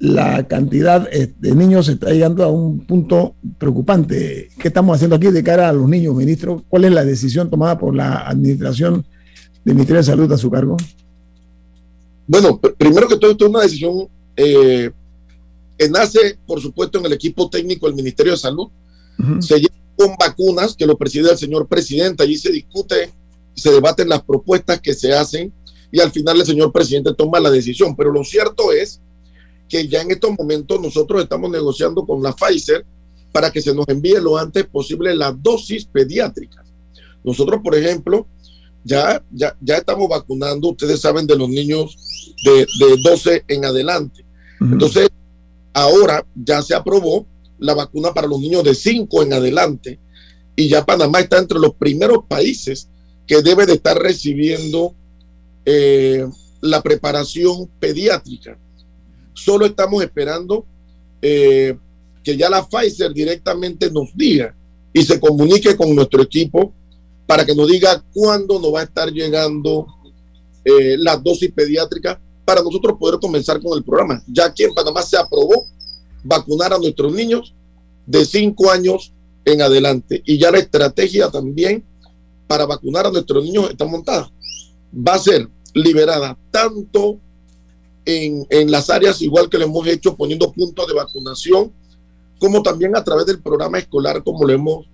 [0.00, 4.48] la cantidad eh, de niños está llegando a un punto preocupante.
[4.58, 6.64] ¿Qué estamos haciendo aquí de cara a los niños, ministro?
[6.68, 9.04] ¿Cuál es la decisión tomada por la administración
[9.64, 10.76] del Ministerio de Salud a su cargo?
[12.26, 14.90] Bueno, primero que todo, esto es una decisión eh,
[15.76, 18.68] que nace, por supuesto, en el equipo técnico del Ministerio de Salud.
[19.40, 22.22] Se lleva con vacunas que lo preside el señor presidente.
[22.22, 23.10] Allí se discute,
[23.54, 25.52] se debaten las propuestas que se hacen
[25.90, 27.96] y al final el señor presidente toma la decisión.
[27.96, 29.00] Pero lo cierto es
[29.68, 32.84] que ya en estos momentos nosotros estamos negociando con la Pfizer
[33.32, 36.66] para que se nos envíe lo antes posible las dosis pediátricas.
[37.22, 38.26] Nosotros, por ejemplo,
[38.84, 44.24] ya, ya, ya estamos vacunando, ustedes saben, de los niños de, de 12 en adelante.
[44.60, 45.08] Entonces,
[45.72, 47.26] ahora ya se aprobó
[47.58, 49.98] la vacuna para los niños de 5 en adelante
[50.56, 52.88] y ya Panamá está entre los primeros países
[53.26, 54.94] que debe de estar recibiendo
[55.64, 56.26] eh,
[56.60, 58.58] la preparación pediátrica.
[59.38, 60.66] Solo estamos esperando
[61.22, 61.76] eh,
[62.24, 64.54] que ya la Pfizer directamente nos diga
[64.92, 66.72] y se comunique con nuestro equipo
[67.26, 69.86] para que nos diga cuándo nos va a estar llegando
[70.64, 74.22] eh, la dosis pediátrica para nosotros poder comenzar con el programa.
[74.26, 75.66] Ya aquí en Panamá se aprobó
[76.24, 77.54] vacunar a nuestros niños
[78.06, 79.12] de 5 años
[79.44, 80.20] en adelante.
[80.26, 81.84] Y ya la estrategia también
[82.48, 84.32] para vacunar a nuestros niños está montada.
[84.92, 87.20] Va a ser liberada tanto
[88.08, 91.70] en, en las áreas, igual que lo hemos hecho, poniendo puntos de vacunación,
[92.38, 94.86] como también a través del programa escolar, como lo hemos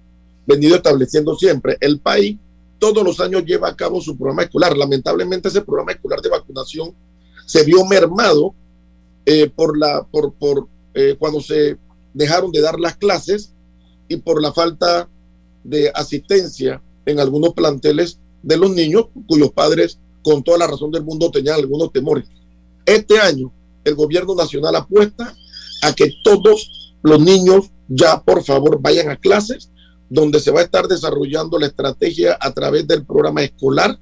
[0.44, 1.76] venido estableciendo siempre.
[1.80, 2.38] El país
[2.80, 4.76] todos los años lleva a cabo su programa escolar.
[4.76, 6.92] Lamentablemente ese programa escolar de vacunación
[7.46, 8.52] se vio mermado
[9.24, 11.78] eh, por la, por, por eh, cuando se
[12.12, 13.52] dejaron de dar las clases
[14.08, 15.08] y por la falta
[15.62, 21.04] de asistencia en algunos planteles de los niños cuyos padres con toda la razón del
[21.04, 22.26] mundo tenían algunos temores.
[22.86, 23.52] Este año
[23.84, 25.34] el gobierno nacional apuesta
[25.82, 29.70] a que todos los niños ya por favor vayan a clases
[30.08, 33.98] donde se va a estar desarrollando la estrategia a través del programa escolar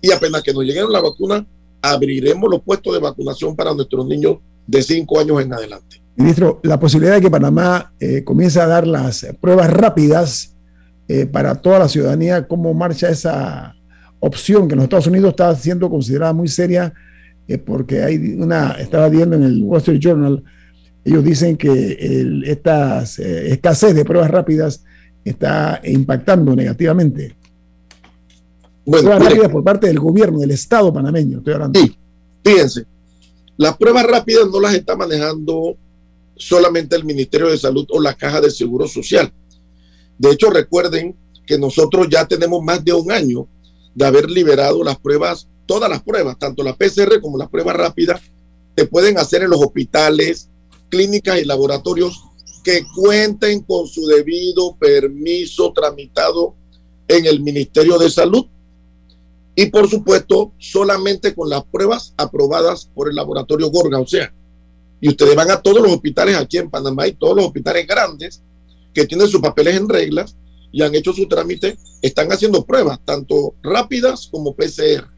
[0.00, 1.46] y apenas que nos lleguen la vacuna
[1.82, 6.02] abriremos los puestos de vacunación para nuestros niños de 5 años en adelante.
[6.16, 10.54] Ministro, la posibilidad de que Panamá eh, comience a dar las pruebas rápidas
[11.08, 13.74] eh, para toda la ciudadanía, ¿cómo marcha esa
[14.20, 16.94] opción que en los Estados Unidos está siendo considerada muy seria?
[17.46, 20.42] Eh, porque hay una, estaba viendo en el Wall Street Journal,
[21.04, 21.98] ellos dicen que
[22.46, 24.82] esta escasez de pruebas rápidas
[25.22, 27.36] está impactando negativamente.
[28.86, 31.78] Bueno, pruebas rápidas por parte del gobierno, del Estado panameño, estoy hablando.
[31.78, 31.96] Sí,
[32.42, 32.86] fíjense,
[33.56, 35.76] las pruebas rápidas no las está manejando
[36.36, 39.32] solamente el Ministerio de Salud o la Caja de Seguro Social.
[40.18, 41.14] De hecho, recuerden
[41.46, 43.46] que nosotros ya tenemos más de un año
[43.94, 48.20] de haber liberado las pruebas, todas las pruebas, tanto la PCR como las pruebas rápidas,
[48.76, 50.48] se pueden hacer en los hospitales,
[50.88, 52.24] clínicas y laboratorios
[52.62, 56.54] que cuenten con su debido permiso tramitado
[57.06, 58.46] en el Ministerio de Salud
[59.54, 64.00] y por supuesto solamente con las pruebas aprobadas por el laboratorio Gorga.
[64.00, 64.32] O sea,
[65.00, 68.42] y ustedes van a todos los hospitales aquí en Panamá y todos los hospitales grandes
[68.92, 70.36] que tienen sus papeles en reglas
[70.72, 75.13] y han hecho su trámite, están haciendo pruebas, tanto rápidas como PCR.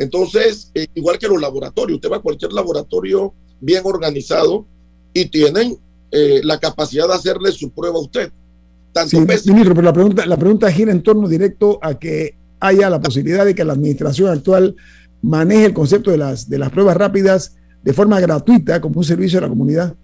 [0.00, 4.64] Entonces, eh, igual que los laboratorios, usted va a cualquier laboratorio bien organizado
[5.12, 5.78] y tienen
[6.10, 8.32] eh, la capacidad de hacerle su prueba a usted.
[8.94, 12.88] Tanto sí, ministro, pero la pregunta, la pregunta gira en torno directo a que haya
[12.88, 14.74] la posibilidad de que la administración actual
[15.20, 19.38] maneje el concepto de las, de las pruebas rápidas de forma gratuita como un servicio
[19.38, 19.94] a la comunidad.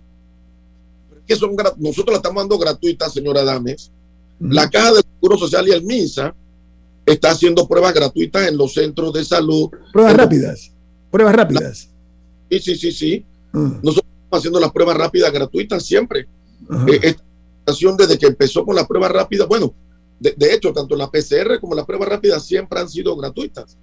[1.26, 3.90] Que son, nosotros la estamos dando gratuita, señora Dames.
[4.40, 6.34] La Caja de Seguro Social y el MINSA
[7.06, 9.70] está haciendo pruebas gratuitas en los centros de salud.
[9.92, 10.72] Pruebas rápidas.
[11.10, 11.88] Pruebas rápidas.
[12.50, 13.24] sí, sí, sí, sí.
[13.52, 16.26] Nosotros estamos haciendo las pruebas rápidas gratuitas siempre.
[16.88, 17.14] Eh,
[17.66, 19.72] administración desde que empezó con la prueba rápida, bueno,
[20.18, 23.76] de, de, hecho, tanto la PCR como la prueba rápida siempre han sido gratuitas.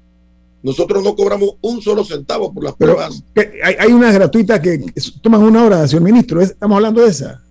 [0.62, 3.24] Nosotros no cobramos un solo centavo por las Pero, pruebas.
[3.64, 4.84] Hay, hay unas gratuitas que
[5.22, 6.42] toman una hora, señor ministro.
[6.42, 7.42] ¿Estamos hablando de esa?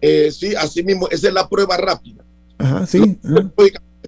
[0.00, 2.24] Eh, sí, así mismo, esa es la prueba rápida.
[2.58, 3.18] Ajá, sí.
[3.24, 3.52] Ajá.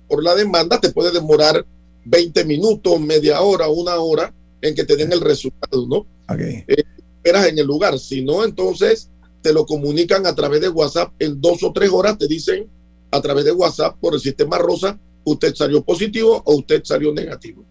[0.09, 1.65] Por la demanda te puede demorar
[2.05, 6.07] 20 minutos, media hora, una hora en que te den el resultado, ¿no?
[6.33, 6.65] Okay.
[6.69, 6.85] Eh,
[7.17, 7.99] esperas en el lugar.
[7.99, 9.11] Si no, entonces
[9.43, 12.67] te lo comunican a través de WhatsApp en dos o tres horas, te dicen
[13.11, 17.65] a través de WhatsApp por el sistema rosa, usted salió positivo o usted salió negativo.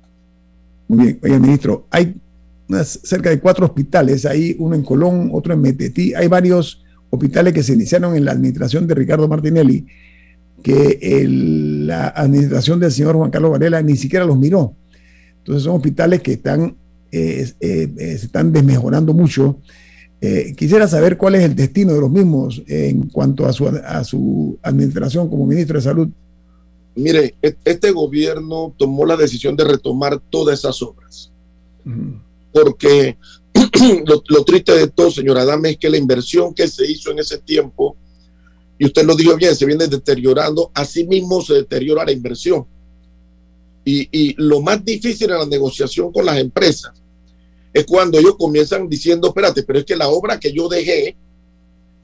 [0.87, 2.15] Muy bien, oye, ministro, hay
[2.67, 7.53] unas, cerca de cuatro hospitales, hay uno en Colón, otro en Metetí, hay varios hospitales
[7.53, 9.85] que se iniciaron en la administración de Ricardo Martinelli,
[10.65, 14.73] que el, la administración del señor Juan Carlos Varela ni siquiera los miró.
[15.37, 16.75] Entonces son hospitales que están,
[17.11, 19.59] eh, eh, eh, se están desmejorando mucho.
[20.57, 24.57] quisiera saber cuál es el destino de los mismos en cuanto a su, a su
[24.63, 26.07] administración como ministro de Salud.
[26.95, 31.31] Mire, este gobierno tomó la decisión de retomar todas esas obras.
[31.85, 32.21] Uh -huh.
[32.51, 33.17] Porque
[34.07, 37.19] lo, lo, triste de todo, señora Adame, es que la inversión que se hizo en
[37.19, 37.95] ese tiempo,
[38.77, 42.65] y usted lo dijo bien, se viene deteriorando, así mismo se deteriora la inversión.
[43.87, 46.91] Y, lo más difícil en la negociación con las empresas
[47.71, 51.15] es cuando ellos comienzan diciendo, espérate, pero es que la obra que yo dejé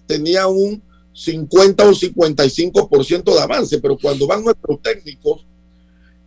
[0.05, 0.81] tenía un
[1.13, 5.45] 50 o 55% de avance, pero cuando van nuestros técnicos,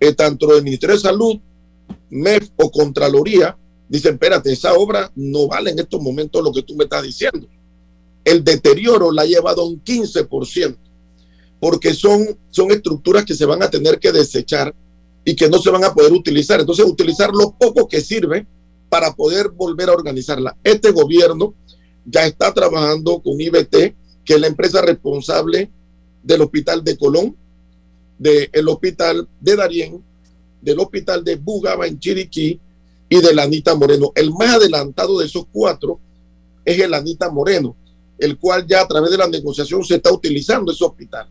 [0.01, 1.39] eh, tanto del Ministerio de Salud,
[2.11, 3.57] MEF o Contraloría,
[3.89, 7.47] dicen, espérate, esa obra no vale en estos momentos lo que tú me estás diciendo.
[8.25, 10.77] El deterioro la ha llevado a un 15%,
[11.61, 14.75] porque son, son estructuras que se van a tener que desechar
[15.25, 16.61] y que no se van a poder utilizar.
[16.61, 18.47] Entonces, utilizar lo poco que sirve
[18.89, 20.57] para poder volver a organizarla.
[20.63, 21.55] Este gobierno
[22.05, 23.95] ya está trabajando con IBT,
[24.25, 25.71] que es la empresa responsable
[26.23, 27.37] del hospital de Colón,
[28.19, 30.03] del hospital de Darién,
[30.61, 32.61] del hospital de Bugaba en Chiriquí
[33.09, 34.13] y de la Anita Moreno.
[34.15, 36.01] El más adelantado de esos cuatro
[36.65, 37.77] es el Anita Moreno,
[38.19, 41.29] el cual ya a través de la negociación se está utilizando ese hospital.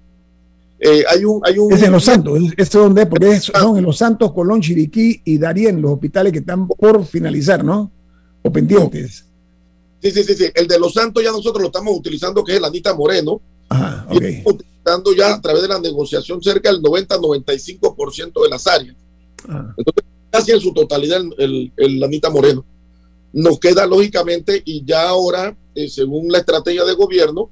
[0.80, 3.84] Eh, hay un, hay un, es en Los Santos, es donde, porque es, son en
[3.86, 7.90] Los Santos, Colón, Chiriquí y Darién, los hospitales que están por finalizar, ¿no?
[8.42, 9.26] O pendientes.
[10.02, 10.46] Sí, sí, sí, sí.
[10.54, 13.40] El de Los Santos ya nosotros lo estamos utilizando, que es el Anita Moreno.
[13.70, 18.68] Ajá, y estamos utilizando ya a través de la negociación cerca del 90-95% de las
[18.68, 18.98] áreas.
[19.48, 19.74] Ajá.
[19.78, 22.66] Entonces, casi en su totalidad el, el, el, Anita Moreno.
[23.34, 27.50] Nos queda lógicamente y ya ahora, eh, según la estrategia de gobierno,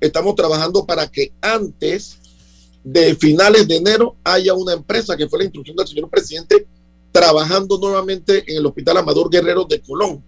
[0.00, 2.18] estamos trabajando para que antes
[2.84, 6.66] de finales de enero haya una empresa que fue la instrucción del señor presidente
[7.10, 10.22] trabajando nuevamente en el Hospital Amador Guerrero de Colón.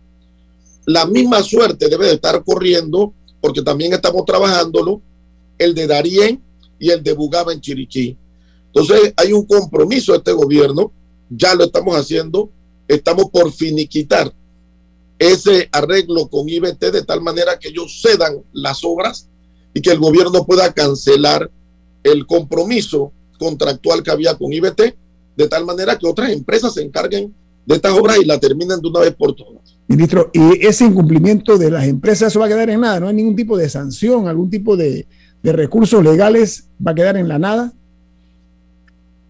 [0.87, 5.03] La misma suerte debe de estar corriendo, porque también estamos trabajándolo,
[5.59, 6.43] el de Darién
[6.79, 8.17] y el de Bugaba en Chiriquí.
[8.67, 10.93] Entonces hay un compromiso de este gobierno,
[11.29, 12.51] ya lo estamos haciendo,
[12.89, 14.33] estamos por finiquitar
[15.19, 19.29] ese arreglo con IBT de tal manera que ellos cedan las obras
[19.73, 21.51] y que el gobierno pueda cancelar
[22.03, 24.95] el compromiso contractual que había con IBT,
[25.37, 27.35] de tal manera que otras empresas se encarguen
[27.67, 29.77] de estas obras y la terminen de una vez por todas.
[29.89, 33.01] Ministro, ¿y ese incumplimiento de las empresas eso va a quedar en nada?
[33.01, 35.07] ¿No hay ningún tipo de sanción, algún tipo de,
[35.43, 36.69] de recursos legales?
[36.85, 37.73] ¿Va a quedar en la nada?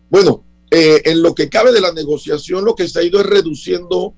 [0.09, 3.26] Bueno, eh, en lo que cabe de la negociación, lo que se ha ido es
[3.26, 4.14] reduciendo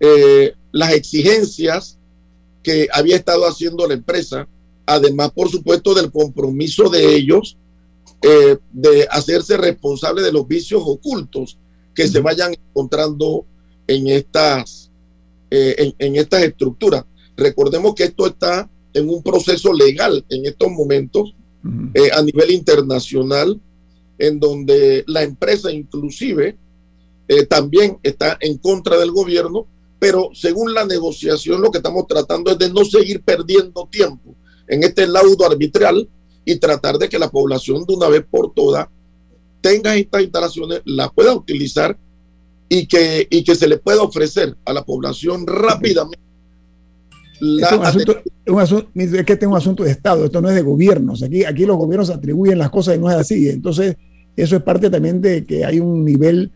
[0.00, 1.98] eh, las exigencias
[2.62, 4.46] que había estado haciendo la empresa,
[4.84, 7.56] además, por supuesto, del compromiso de ellos
[8.22, 11.58] eh, de hacerse responsable de los vicios ocultos
[11.94, 13.46] que se vayan encontrando
[13.86, 14.90] en estas,
[15.50, 17.04] eh, en, en, estas estructuras.
[17.36, 21.34] Recordemos que esto está en un proceso legal en estos momentos
[21.94, 23.60] eh, a nivel internacional,
[24.18, 26.56] en donde la empresa inclusive
[27.28, 29.66] eh, también está en contra del gobierno,
[29.98, 34.34] pero según la negociación lo que estamos tratando es de no seguir perdiendo tiempo
[34.68, 36.08] en este laudo arbitral
[36.44, 38.86] y tratar de que la población de una vez por todas
[39.60, 41.98] tenga estas instalaciones, las pueda utilizar
[42.68, 46.24] y que, y que se le pueda ofrecer a la población rápidamente.
[47.40, 48.16] La es, un asunto,
[48.46, 51.22] un asunto, es que este es un asunto de Estado, esto no es de gobiernos.
[51.22, 53.48] Aquí, aquí los gobiernos atribuyen las cosas y no es así.
[53.48, 53.96] Entonces,
[54.36, 56.52] eso es parte también de que hay un nivel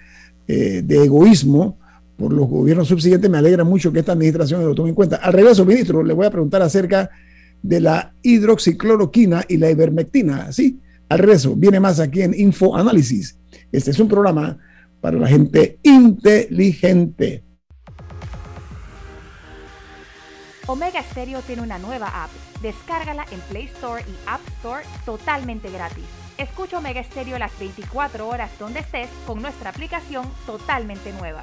[0.47, 1.79] eh, de egoísmo
[2.21, 3.31] por los gobiernos subsiguientes.
[3.31, 5.17] Me alegra mucho que esta administración lo tome en cuenta.
[5.17, 7.09] Al regreso, ministro, le voy a preguntar acerca
[7.63, 10.53] de la hidroxicloroquina y la ivermectina.
[10.53, 13.39] Sí, al regreso, viene más aquí en Info Análisis.
[13.73, 14.59] Este es un programa
[15.01, 17.43] para la gente inteligente.
[20.67, 22.31] Omega Stereo tiene una nueva app.
[22.61, 26.05] Descárgala en Play Store y App Store totalmente gratis.
[26.37, 31.43] Escucha Omega Stereo las 24 horas donde estés con nuestra aplicación totalmente nueva.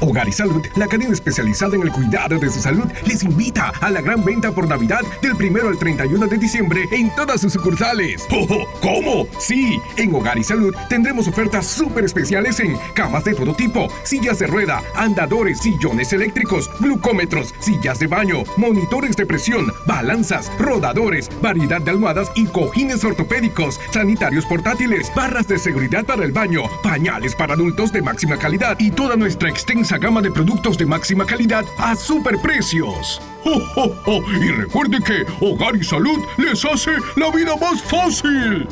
[0.00, 3.90] Hogar y Salud, la cadena especializada en el cuidado de su salud, les invita a
[3.90, 8.26] la gran venta por Navidad del 1 al 31 de diciembre en todas sus sucursales.
[8.30, 13.54] ¡Oh, cómo Sí, en Hogar y Salud tendremos ofertas súper especiales en camas de todo
[13.54, 20.50] tipo, sillas de rueda, andadores, sillones eléctricos, glucómetros, sillas de baño, monitores de presión, balanzas,
[20.58, 26.62] rodadores, variedad de almohadas y cojines ortopédicos, sanitarios portátiles, barras de seguridad para el baño,
[26.82, 31.24] pañales para adultos de máxima calidad y toda nuestra extensa gama de productos de máxima
[31.24, 33.22] calidad a superprecios.
[33.44, 38.66] ¡Oh, Y recuerde que Hogar y Salud les hace la vida más fácil.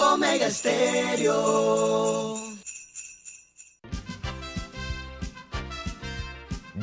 [0.00, 2.36] Omega Stereo.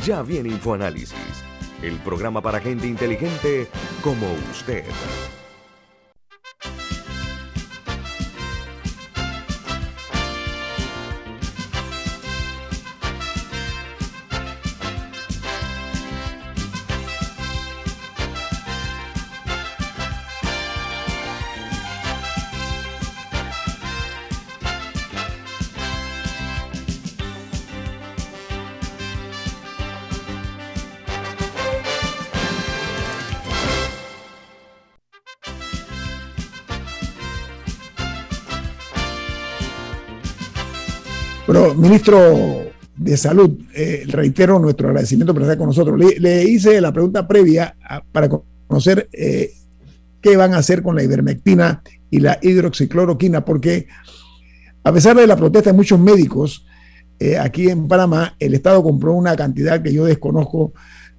[0.06, 1.16] Ya viene InfoAnálisis,
[1.82, 3.68] el programa para gente inteligente
[4.04, 4.86] como usted.
[41.78, 42.66] Ministro
[42.98, 45.98] de Salud, eh, reitero nuestro agradecimiento por estar con nosotros.
[45.98, 47.76] Le, hice la pregunta previa
[48.12, 48.30] para
[48.68, 49.52] conocer eh,
[50.20, 53.88] qué van a hacer con la ivermectina y la hidroxicloroquina, porque
[54.84, 56.66] a pesar de la protesta de muchos médicos,
[57.20, 60.74] eh, aquí en Panamá el Estado compró una cantidad que yo desconozco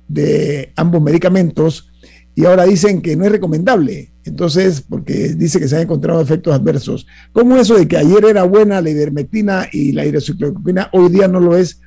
[0.07, 1.91] de ambos medicamentos
[2.34, 4.12] y ahora dicen que no es recomendable.
[4.27, 7.07] Entonces, porque dice que se han encontrado efectos adversos.
[7.33, 11.39] ¿Cómo eso de que ayer era buena la ivermectina y la hidroxicloroquina hoy día no
[11.39, 11.81] lo es?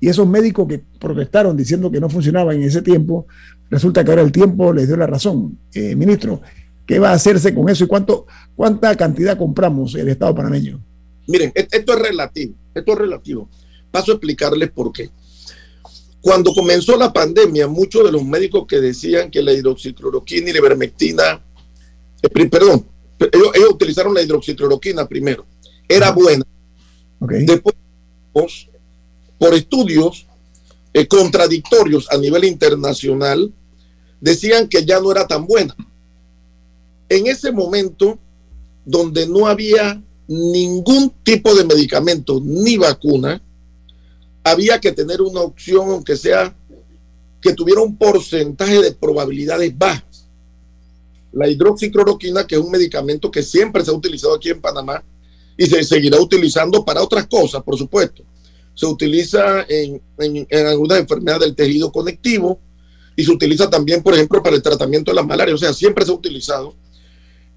[0.00, 3.26] Y esos médicos que protestaron diciendo que no funcionaba en ese tiempo,
[3.70, 5.58] resulta que ahora el tiempo les dio la razón.
[5.74, 6.40] Eh, ministro,
[6.86, 8.26] ¿qué va a hacerse con eso y cuánto,
[8.56, 10.82] cuánta cantidad compramos el Estado panameño?
[11.28, 13.50] Miren, e-, esto es relativo, esto es relativo.
[13.90, 15.10] Paso a explicarles por qué.
[16.22, 20.58] Cuando comenzó la pandemia, muchos de los médicos que decían que la hidroxicloroquina y la
[20.58, 21.42] ivermectina,
[22.30, 22.86] perdón,
[23.18, 25.46] ellos, utilizaron la hidroxicloroquina primero,
[25.88, 26.44] era buena.
[27.20, 27.76] Después,
[29.38, 30.26] por estudios
[30.92, 33.52] eh, contradictorios a nivel internacional,
[34.20, 35.74] decían que ya no era tan buena.
[37.08, 38.18] En ese momento,
[38.84, 43.42] donde no había ningún tipo de medicamento ni vacuna,
[44.44, 46.56] había que tener una opción, aunque sea
[47.40, 50.11] que tuviera un porcentaje de probabilidades bajas.
[51.32, 55.02] La hidroxicloroquina, que es un medicamento que siempre se ha utilizado aquí en Panamá
[55.56, 58.22] y se seguirá utilizando para otras cosas, por supuesto.
[58.74, 62.58] Se utiliza en, en, algunas enfermedades del tejido conectivo
[63.16, 65.54] y se utiliza también, por ejemplo, para el tratamiento de la malaria.
[65.54, 66.74] O sea, siempre se ha utilizado.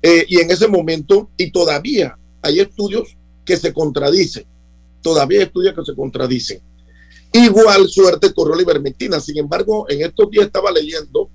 [0.01, 3.15] Eh, y en ese momento, y todavía hay estudios
[3.45, 4.45] que se contradicen.
[5.01, 6.61] Todavía hay estudios que se contradicen.
[7.32, 9.19] Igual suerte corrió la ivermectina.
[9.19, 11.30] Sin embargo, en estos días estaba leyendo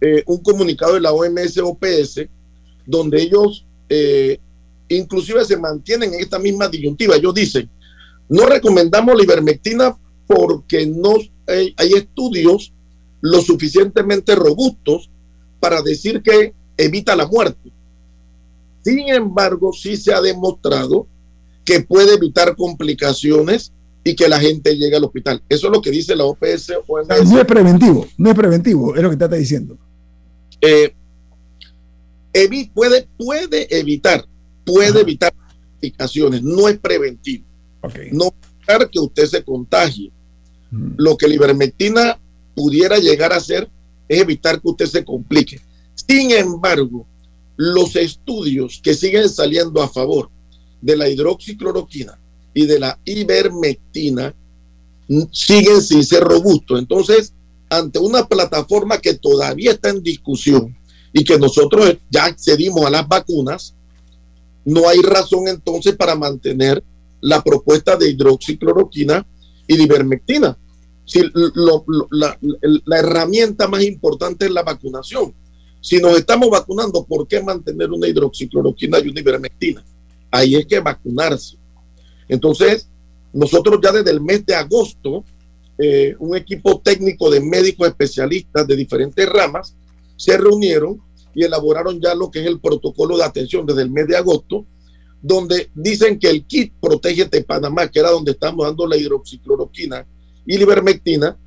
[0.00, 2.20] eh, un comunicado de la OMS OPS
[2.86, 4.38] donde ellos eh,
[4.88, 7.16] inclusive se mantienen en esta misma disyuntiva.
[7.16, 7.68] Ellos dicen,
[8.28, 9.96] no recomendamos la ivermectina
[10.26, 11.14] porque no
[11.46, 12.72] hay, estudios
[13.20, 15.10] lo suficientemente robustos
[15.60, 17.72] para decir que evita la muerte.
[18.82, 21.06] Sin embargo, sí se ha demostrado
[21.64, 23.72] que puede evitar complicaciones
[24.04, 25.42] y que la gente llegue al hospital.
[25.48, 26.72] Eso es lo que dice la OPS.
[27.26, 29.76] No es preventivo, no es preventivo, es lo que está diciendo.
[30.60, 30.94] Eh,
[32.74, 34.24] puede, puede evitar,
[34.64, 37.44] puede evitar complicaciones, no es preventivo.
[38.12, 40.10] No evitar que usted se contagie.
[40.70, 42.18] Lo que la ivermectina
[42.54, 43.68] pudiera llegar a hacer
[44.08, 45.60] es evitar que usted se complique.
[45.94, 47.06] Sin embargo,
[47.56, 50.30] los estudios que siguen saliendo a favor
[50.80, 52.18] de la hidroxicloroquina
[52.54, 54.34] y de la ivermectina
[55.32, 56.78] siguen sin ser robustos.
[56.78, 57.32] Entonces,
[57.68, 60.76] ante una plataforma que todavía está en discusión
[61.12, 63.74] y que nosotros ya accedimos a las vacunas,
[64.64, 66.82] no hay razón entonces para mantener
[67.20, 69.26] la propuesta de hidroxicloroquina
[69.66, 70.56] y de ivermectina.
[71.04, 71.22] Si
[72.10, 72.38] la,
[72.84, 75.34] la, herramienta más importante es la vacunación.
[75.80, 79.82] Si nos estamos vacunando, ¿por qué mantener una hidroxicloroquina y una ivermectina?
[80.30, 81.56] ahí es que vacunarse.
[82.28, 82.88] Entonces,
[83.32, 85.24] nosotros ya desde el mes de agosto,
[85.78, 89.76] eh, un equipo técnico de médicos especialistas de diferentes ramas
[90.16, 91.00] se reunieron
[91.34, 94.66] y elaboraron ya lo que es el protocolo de atención desde el mes de agosto,
[95.22, 100.04] donde dicen que el kit protege de Panamá, que era donde estamos dando la hidroxicloroquina
[100.46, 101.38] y la ivermectina,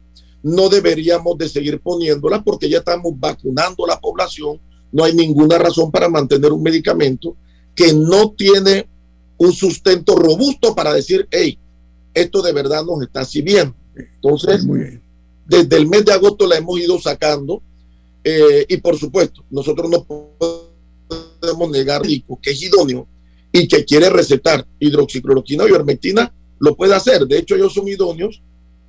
[0.43, 4.59] no deberíamos de seguir poniéndola porque ya estamos vacunando a la población.
[4.91, 7.35] No hay ninguna razón para mantener un medicamento
[7.75, 8.87] que no tiene
[9.37, 11.59] un sustento robusto para decir, hey,
[12.13, 13.75] esto de verdad nos está sirviendo.
[14.15, 14.65] Entonces,
[15.45, 17.61] desde el mes de agosto la hemos ido sacando
[18.23, 23.07] eh, y por supuesto, nosotros no podemos negar que es idóneo
[23.51, 27.25] y que quiere recetar hidroxicloroquina o ivermectina, lo puede hacer.
[27.25, 28.41] De hecho, ellos son idóneos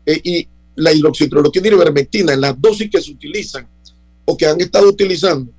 [0.06, 3.66] eh, y la hidroxicloroquina y ivermectina en las dosis que se utilizan
[4.24, 5.50] o que han estado utilizando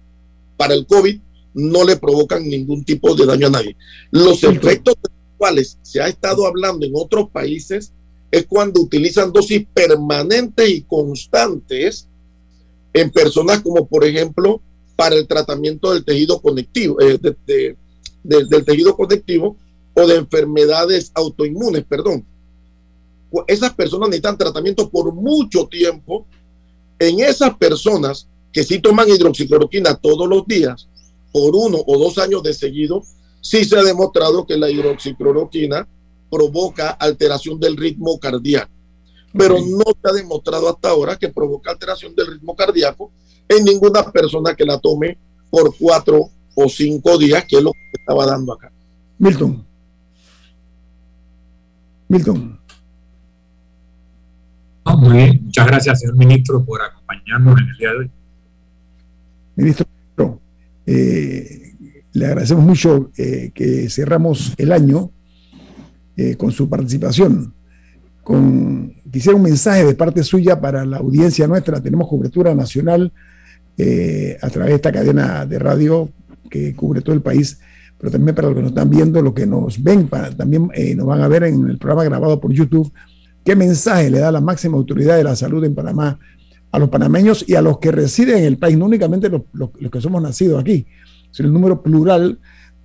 [0.55, 1.19] para el COVID
[1.55, 3.75] no le provocan ningún tipo de daño a nadie.
[4.11, 7.91] Los efectos de los cuales se ha estado hablando en otros países
[8.33, 12.07] es cuando utilizan dosis permanentes y constantes
[12.91, 14.59] en personas como por ejemplo
[14.95, 17.19] para el tratamiento del tejido conectivo, eh,
[18.23, 19.55] del tejido conectivo
[19.93, 22.25] o de enfermedades autoinmunes, perdón.
[23.45, 26.25] Esas personas necesitan tratamiento por mucho tiempo.
[26.97, 30.87] En esas personas que sí toman hidroxicloroquina todos los días,
[31.31, 33.03] por uno o dos años de seguido,
[33.41, 35.87] sí se ha demostrado que la hidroxicloroquina
[36.33, 38.73] provoca alteración del ritmo cardíaco
[39.33, 43.11] pero no se ha demostrado hasta ahora que provoca alteración del ritmo cardíaco
[43.49, 45.17] en ninguna persona que la tome
[45.49, 48.71] por cuatro o cinco días, que es lo que estaba dando acá.
[49.17, 49.65] Milton.
[52.07, 52.59] Milton.
[54.97, 58.11] muy bien, muchas gracias, señor ministro, por acompañarnos en el día de hoy.
[59.55, 59.87] Ministro,
[60.85, 61.73] eh,
[62.11, 65.11] le agradecemos mucho eh, que cerramos el año
[66.15, 67.53] eh, con su participación
[68.23, 71.81] con, quisiera un mensaje de parte suya para la audiencia nuestra.
[71.81, 73.11] Tenemos cobertura nacional
[73.77, 76.09] eh, a través de esta cadena de radio
[76.49, 77.59] que cubre todo el país,
[77.97, 80.07] pero también para los que nos están viendo, los que nos ven,
[80.37, 82.91] también eh, nos van a ver en el programa grabado por YouTube.
[83.43, 86.17] ¿Qué mensaje le da la máxima autoridad de la salud en Panamá
[86.71, 90.01] a los panameños y a los que residen en el país, no únicamente los, que
[90.01, 90.87] somos nacidos aquí,
[91.29, 92.39] sino el número plural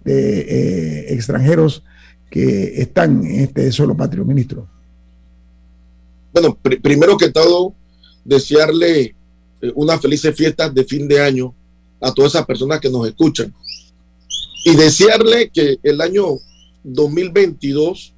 [0.05, 1.85] de eh, extranjeros
[2.31, 4.69] que están en este solo patrio, ministro?
[6.33, 7.75] Bueno, primero que todo,
[8.25, 9.15] desearle
[9.61, 11.55] eh, unas felices fiestas de fin de año
[12.01, 13.53] a todas esas personas que nos escuchan.
[14.65, 16.25] Y desearle que el año
[16.85, 18.15] 2022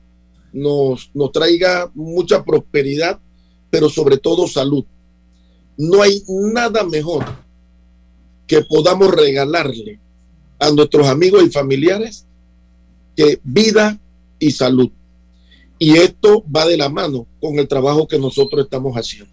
[0.53, 3.21] nos, nos traiga mucha prosperidad,
[3.71, 4.85] pero sobre todo salud.
[5.77, 7.25] No hay nada mejor
[8.47, 10.01] que podamos regalarle
[10.59, 12.27] a nuestros amigos y familiares
[13.43, 13.99] vida
[14.39, 14.91] y salud.
[15.79, 19.33] Y esto va de la mano con el trabajo que nosotros estamos haciendo.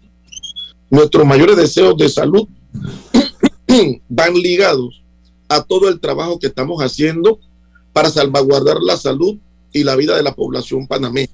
[0.90, 2.48] Nuestros mayores deseos de salud
[4.08, 5.02] van ligados
[5.48, 7.38] a todo el trabajo que estamos haciendo
[7.92, 9.38] para salvaguardar la salud
[9.72, 11.32] y la vida de la población panameña.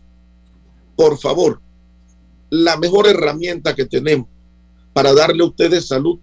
[0.97, 1.61] Por favor,
[2.51, 4.29] la mejor herramienta que tenemos
[4.93, 6.19] para darle a ustedes salud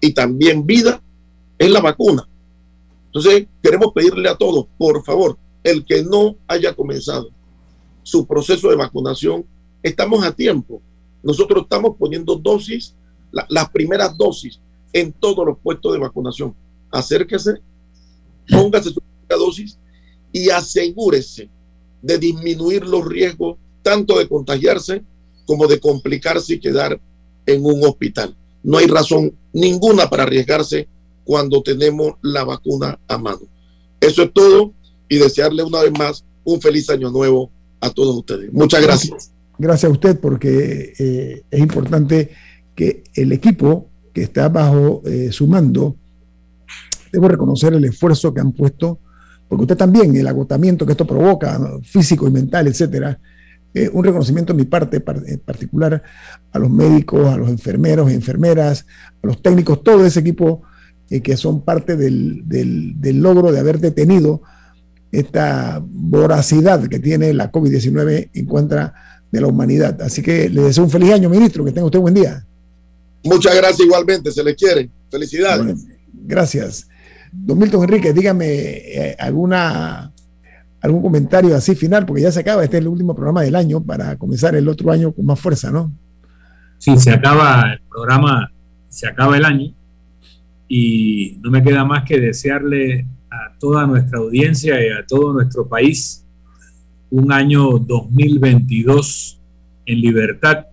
[0.00, 1.02] y también vida
[1.58, 2.28] es la vacuna.
[3.06, 7.30] Entonces, queremos pedirle a todos, por favor, el que no haya comenzado
[8.02, 9.44] su proceso de vacunación,
[9.82, 10.80] estamos a tiempo.
[11.22, 12.94] Nosotros estamos poniendo dosis,
[13.48, 14.60] las primeras dosis
[14.92, 16.54] en todos los puestos de vacunación.
[16.90, 17.54] Acérquese,
[18.48, 19.78] póngase su dosis
[20.30, 21.48] y asegúrese
[22.02, 25.02] de disminuir los riesgos tanto de contagiarse
[25.46, 27.00] como de complicarse y quedar
[27.46, 28.36] en un hospital.
[28.62, 30.88] No hay razón ninguna para arriesgarse
[31.24, 33.42] cuando tenemos la vacuna a mano.
[34.00, 34.72] Eso es todo
[35.08, 37.50] y desearle una vez más un feliz año nuevo
[37.80, 38.52] a todos ustedes.
[38.52, 39.30] Muchas gracias.
[39.58, 42.30] Gracias a usted porque eh, es importante
[42.74, 45.96] que el equipo que está bajo eh, su mando,
[47.12, 48.98] debo reconocer el esfuerzo que han puesto,
[49.48, 53.18] porque usted también, el agotamiento que esto provoca, físico y mental, etcétera,
[53.92, 56.00] un reconocimiento de mi parte en particular
[56.52, 58.86] a los médicos, a los enfermeros enfermeras,
[59.20, 60.62] a los técnicos, todo ese equipo
[61.10, 64.42] eh, que son parte del, del logro de haber detenido
[65.18, 68.94] esta voracidad que tiene la COVID-19 en contra
[69.30, 70.00] de la humanidad.
[70.02, 72.44] Así que le deseo un feliz año, ministro, que tenga usted un buen día.
[73.24, 74.90] Muchas gracias igualmente, se le quiere.
[75.10, 75.86] Felicidades.
[76.12, 76.88] gracias.
[77.32, 80.12] Don Milton Enrique, dígame eh, alguna
[80.80, 83.82] algún comentario así final, porque ya se acaba, este es el último programa del año
[83.82, 85.90] para comenzar el otro año con más fuerza, ¿no?
[86.76, 88.52] Sí, se acaba el programa,
[88.90, 89.74] se acaba el año
[90.68, 95.66] y no me queda más que desearle a toda nuestra audiencia y a todo nuestro
[95.66, 96.24] país
[97.10, 99.40] un año 2022
[99.86, 100.66] en libertad,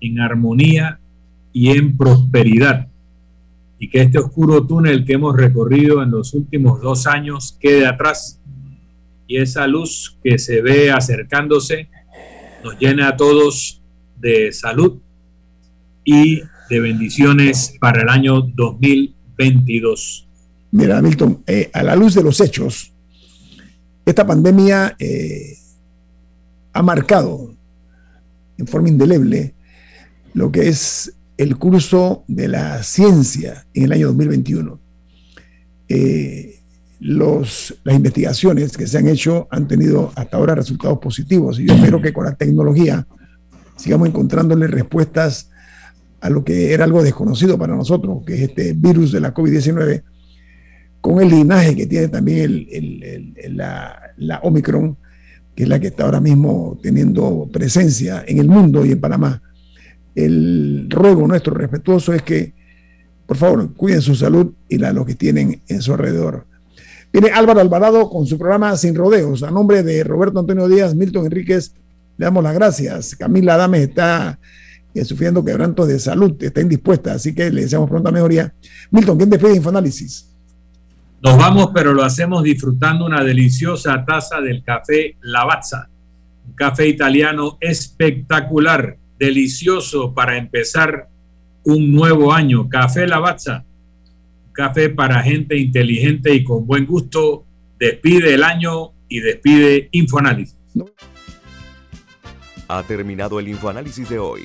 [0.00, 1.00] en armonía
[1.52, 2.88] y en prosperidad.
[3.78, 8.40] Y que este oscuro túnel que hemos recorrido en los últimos dos años quede atrás
[9.26, 11.88] y esa luz que se ve acercándose
[12.62, 13.82] nos llene a todos
[14.16, 14.98] de salud
[16.04, 20.25] y de bendiciones para el año 2022.
[20.72, 22.92] Mira, Milton, eh, a la luz de los hechos,
[24.04, 25.56] esta pandemia eh,
[26.72, 27.54] ha marcado
[28.58, 29.54] en forma indeleble
[30.34, 34.78] lo que es el curso de la ciencia en el año 2021.
[35.88, 36.60] Eh,
[37.00, 41.74] los, las investigaciones que se han hecho han tenido hasta ahora resultados positivos y yo
[41.74, 43.06] espero que con la tecnología
[43.76, 45.50] sigamos encontrándole respuestas
[46.20, 50.02] a lo que era algo desconocido para nosotros, que es este virus de la COVID-19,
[51.00, 52.66] con el linaje que tiene también
[53.50, 54.96] la, la Omicron,
[55.54, 59.42] que es la que está ahora mismo teniendo presencia en el mundo y en Panamá.
[60.14, 62.52] El ruego nuestro respetuoso es que,
[63.26, 66.46] por favor, cuiden su salud y la de los que tienen en su alrededor.
[67.12, 69.42] Viene Álvaro Alvarado con su programa Sin Rodeos.
[69.42, 71.72] A nombre de Roberto Antonio Díaz, Milton Enríquez,
[72.18, 73.16] le damos las gracias.
[73.16, 74.38] Camila Adame está
[74.94, 78.52] eh, sufriendo quebrantos de salud, está indispuesta, así que le deseamos pronta mejoría.
[78.90, 80.28] Milton, ¿quién despide Infoanálisis?
[81.26, 85.88] Nos vamos, pero lo hacemos disfrutando una deliciosa taza del café Lavazza,
[86.46, 91.08] un café italiano espectacular, delicioso para empezar
[91.64, 92.68] un nuevo año.
[92.68, 93.64] Café Lavazza,
[94.52, 97.44] café para gente inteligente y con buen gusto.
[97.76, 100.56] Despide el año y despide Infoanálisis.
[102.68, 104.42] Ha terminado el Infoanálisis de hoy.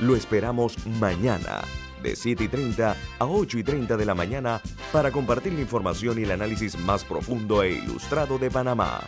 [0.00, 1.60] Lo esperamos mañana
[2.04, 4.60] de 7 y 30 a 8 y 30 de la mañana
[4.92, 9.00] para compartir la información y el análisis más profundo e ilustrado de Panamá.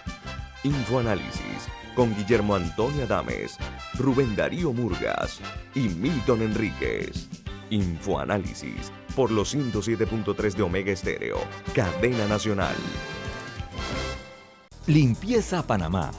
[0.64, 3.56] Infoanálisis con Guillermo Antonio Adames,
[3.94, 5.40] Rubén Darío Murgas
[5.74, 7.28] y Milton Enríquez.
[7.70, 11.38] Infoanálisis por los 107.3 de Omega Estéreo,
[11.74, 12.76] cadena nacional.
[14.86, 16.10] Limpieza Panamá